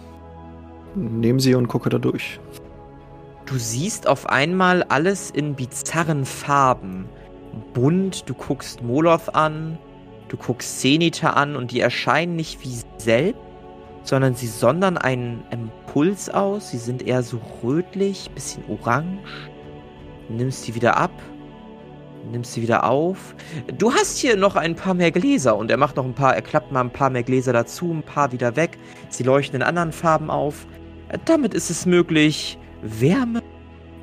[0.95, 2.41] Nehmen Sie und gucke da durch.
[3.47, 7.09] Du siehst auf einmal alles in bizarren Farben.
[7.75, 9.77] Bunt, du guckst Moloth an,
[10.29, 13.41] du guckst Zenita an und die erscheinen nicht wie selbst,
[14.05, 15.43] sondern sie sondern einen
[15.91, 16.71] Impuls aus.
[16.71, 19.51] Sie sind eher so rötlich, bisschen orange.
[20.29, 21.11] Nimmst sie wieder ab,
[22.31, 23.35] nimmst sie wieder auf.
[23.77, 26.43] Du hast hier noch ein paar mehr Gläser und er macht noch ein paar, er
[26.43, 28.79] klappt mal ein paar mehr Gläser dazu, ein paar wieder weg.
[29.09, 30.65] Sie leuchten in anderen Farben auf.
[31.25, 33.43] Damit ist es möglich, Wärme,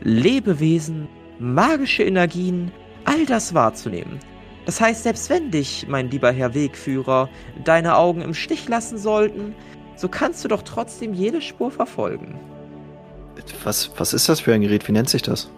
[0.02, 1.08] Lebewesen,
[1.40, 2.70] magische Energien,
[3.06, 4.20] all das wahrzunehmen.
[4.66, 7.30] Das heißt, selbst wenn dich, mein lieber Herr Wegführer,
[7.64, 9.56] deine Augen im Stich lassen sollten,
[9.98, 12.40] so kannst du doch trotzdem jede Spur verfolgen.
[13.64, 14.88] Was, was ist das für ein Gerät?
[14.88, 15.50] Wie nennt sich das?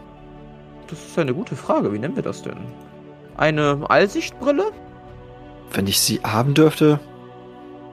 [0.88, 1.94] Das ist eine gute Frage.
[1.94, 2.58] Wie nennen wir das denn?
[3.38, 4.72] Eine Allsichtbrille?
[5.72, 7.00] Wenn ich sie haben dürfte,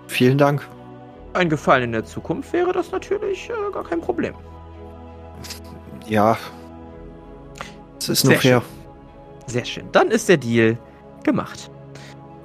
[0.06, 0.66] vielen Dank.
[1.34, 4.34] Ein Gefallen in der Zukunft wäre das natürlich äh, gar kein Problem.
[6.06, 6.38] Ja.
[7.98, 8.62] Es ist nur Sehr fair.
[9.46, 9.88] Sehr schön.
[9.92, 10.78] Dann ist der Deal
[11.22, 11.70] gemacht.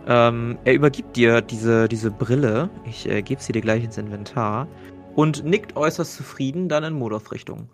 [0.08, 2.70] Ähm, er übergibt dir diese, diese Brille.
[2.86, 4.68] Ich äh, gebe sie dir gleich ins Inventar.
[5.16, 7.70] Und nickt äußerst zufrieden dann in Modoth-Richtung.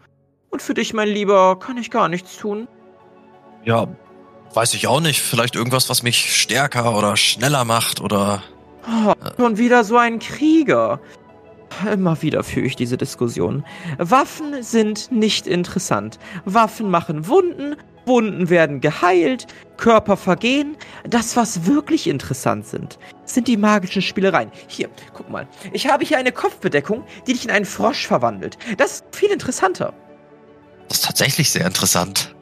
[0.50, 2.68] Und für dich, mein Lieber, kann ich gar nichts tun.
[3.64, 3.88] Ja,
[4.54, 5.22] weiß ich auch nicht.
[5.22, 8.44] Vielleicht irgendwas, was mich stärker oder schneller macht oder.
[8.88, 11.00] Oh, schon wieder so ein Krieger.
[11.92, 13.64] Immer wieder führe ich diese Diskussion.
[13.98, 16.18] Waffen sind nicht interessant.
[16.46, 17.76] Waffen machen Wunden,
[18.08, 19.48] Wunden werden geheilt,
[19.78, 20.78] Körper vergehen.
[21.08, 24.52] Das, was wirklich interessant sind, sind die magischen Spielereien.
[24.68, 25.48] Hier, guck mal.
[25.74, 28.58] Ich habe hier eine Kopfbedeckung, die dich in einen Frosch verwandelt.
[28.78, 29.94] Das ist viel interessanter.
[30.88, 32.34] Das ist tatsächlich sehr interessant.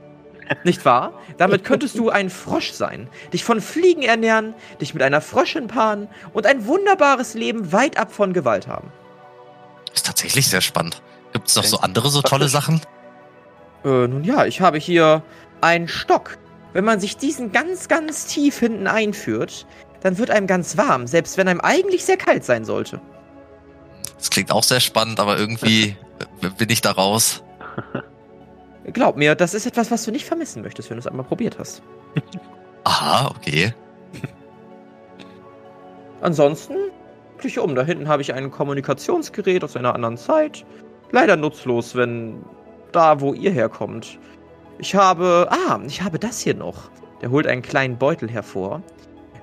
[0.63, 1.20] Nicht wahr?
[1.38, 6.07] Damit könntest du ein Frosch sein, dich von Fliegen ernähren, dich mit einer Fröschin paaren
[6.34, 8.91] und ein wunderbares Leben weit ab von Gewalt haben.
[9.93, 11.01] Ist tatsächlich sehr spannend.
[11.34, 12.82] Gibt es noch so andere so tolle Sachen?
[13.84, 15.24] Äh, nun ja, ich habe hier
[15.62, 16.38] einen Stock.
[16.74, 19.66] Wenn man sich diesen ganz, ganz tief hinten einführt,
[20.01, 23.01] dann wird einem ganz warm, selbst wenn einem eigentlich sehr kalt sein sollte.
[24.18, 25.95] Das klingt auch sehr spannend, aber irgendwie
[26.58, 27.43] bin ich da raus.
[28.93, 31.58] Glaub mir, das ist etwas, was du nicht vermissen möchtest, wenn du es einmal probiert
[31.58, 31.82] hast.
[32.84, 33.74] Aha, okay.
[36.22, 36.76] Ansonsten,
[37.38, 37.74] Küche um.
[37.76, 40.66] Da hinten habe ich ein Kommunikationsgerät aus einer anderen Zeit.
[41.12, 42.43] Leider nutzlos, wenn
[42.91, 44.20] da, wo ihr herkommt.
[44.78, 45.47] Ich habe.
[45.49, 46.89] Ah, ich habe das hier noch.
[47.21, 48.82] Der holt einen kleinen Beutel hervor.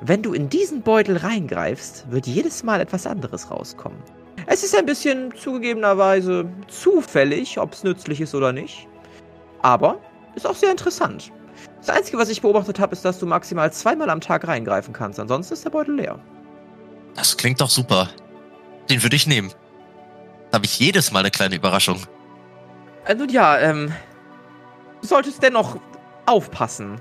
[0.01, 3.99] Wenn du in diesen Beutel reingreifst, wird jedes Mal etwas anderes rauskommen.
[4.47, 8.89] Es ist ein bisschen zugegebenerweise zufällig, ob es nützlich ist oder nicht.
[9.63, 10.01] Aber
[10.35, 11.31] ist auch sehr interessant.
[11.79, 15.21] Das Einzige, was ich beobachtet habe, ist, dass du maximal zweimal am Tag reingreifen kannst.
[15.21, 16.19] Ansonsten ist der Beutel leer.
[17.15, 18.09] Das klingt doch super.
[18.91, 19.53] Den würde ich nehmen.
[20.51, 22.01] Da habe ich jedes Mal eine kleine Überraschung.
[23.05, 23.93] Äh, nun ja, ähm.
[25.03, 25.77] Du solltest dennoch
[26.27, 27.01] aufpassen.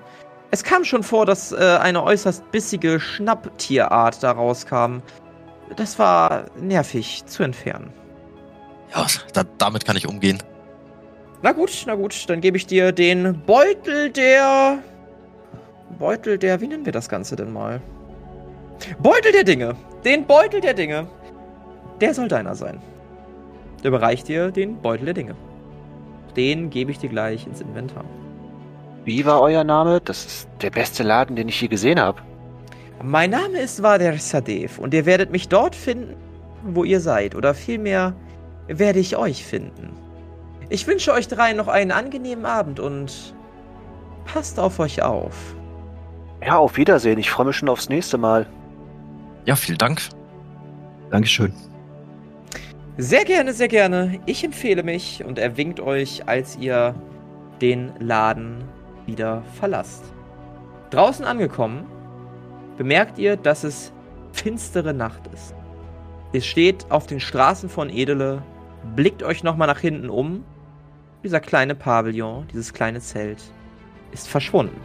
[0.49, 4.97] Es kam schon vor, dass äh, eine äußerst bissige Schnapptierart da rauskam.
[5.78, 7.93] Das war nervig zu entfernen.
[8.93, 10.43] Ja, da, damit kann ich umgehen.
[11.43, 14.80] Na gut, na gut, dann gebe ich dir den Beutel der.
[15.97, 16.60] Beutel der.
[16.60, 17.82] Wie nennen wir das Ganze denn mal?
[18.99, 19.76] Beutel der Dinge.
[20.04, 21.08] Den Beutel der Dinge.
[22.02, 22.82] Der soll deiner sein.
[23.84, 25.36] Der überreicht dir den Beutel der Dinge.
[26.36, 28.05] Den gebe ich dir gleich ins Inventar.
[29.03, 29.99] Wie war euer Name?
[30.01, 32.21] Das ist der beste Laden, den ich je gesehen habe.
[33.03, 36.15] Mein Name ist Vader Sadev und ihr werdet mich dort finden,
[36.63, 37.34] wo ihr seid.
[37.34, 38.13] Oder vielmehr
[38.67, 39.93] werde ich euch finden.
[40.69, 43.34] Ich wünsche euch drei noch einen angenehmen Abend und
[44.25, 45.55] passt auf euch auf.
[46.45, 47.19] Ja, auf Wiedersehen.
[47.19, 48.45] Ich freue mich schon aufs nächste Mal.
[49.45, 50.01] Ja, vielen Dank.
[51.09, 51.53] Dankeschön.
[53.04, 54.20] Sehr gerne, sehr gerne.
[54.28, 56.93] Ich empfehle mich und er winkt euch, als ihr
[57.60, 58.64] den Laden
[59.08, 60.04] wieder verlasst.
[60.91, 61.88] Draußen angekommen,
[62.78, 63.91] bemerkt ihr, dass es
[64.34, 65.56] finstere Nacht ist.
[66.32, 68.43] Ihr steht auf den Straßen von Edele,
[68.95, 70.43] blickt euch nochmal nach hinten um.
[71.24, 73.41] Dieser kleine Pavillon, dieses kleine Zelt,
[74.12, 74.80] ist verschwunden.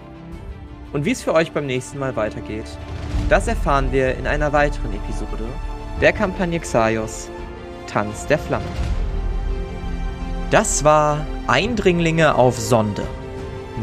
[0.94, 2.78] Und wie es für euch beim nächsten Mal weitergeht,
[3.28, 5.44] das erfahren wir in einer weiteren Episode
[6.00, 7.28] der Kampagne Xaios
[7.86, 8.66] Tanz der Flammen.
[10.50, 13.02] Das war Eindringlinge auf Sonde.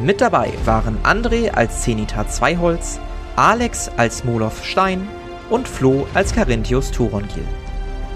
[0.02, 3.00] Mit dabei waren André als Zenita Zweiholz,
[3.36, 5.08] Alex als Moloth Stein
[5.50, 7.44] und Flo als Carinthius Turongil.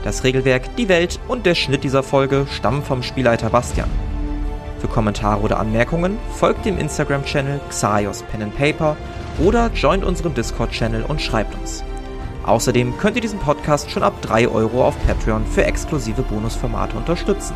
[0.03, 3.89] Das Regelwerk, die Welt und der Schnitt dieser Folge stammen vom Spielleiter Bastian.
[4.79, 8.95] Für Kommentare oder Anmerkungen folgt dem Instagram-Channel Xaios Pen and Paper
[9.43, 11.83] oder joint unserem Discord-Channel und schreibt uns.
[12.47, 17.53] Außerdem könnt ihr diesen Podcast schon ab 3 Euro auf Patreon für exklusive Bonusformate unterstützen.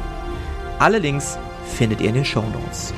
[0.80, 2.94] Alle Links findet ihr in den Show Notes.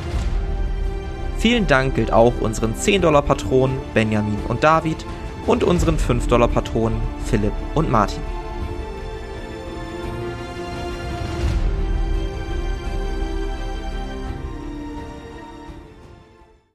[1.37, 5.05] Vielen Dank gilt auch unseren 10-Dollar-Patronen Benjamin und David
[5.45, 8.32] und unseren 5-Dollar-Patronen Philipp und Martin.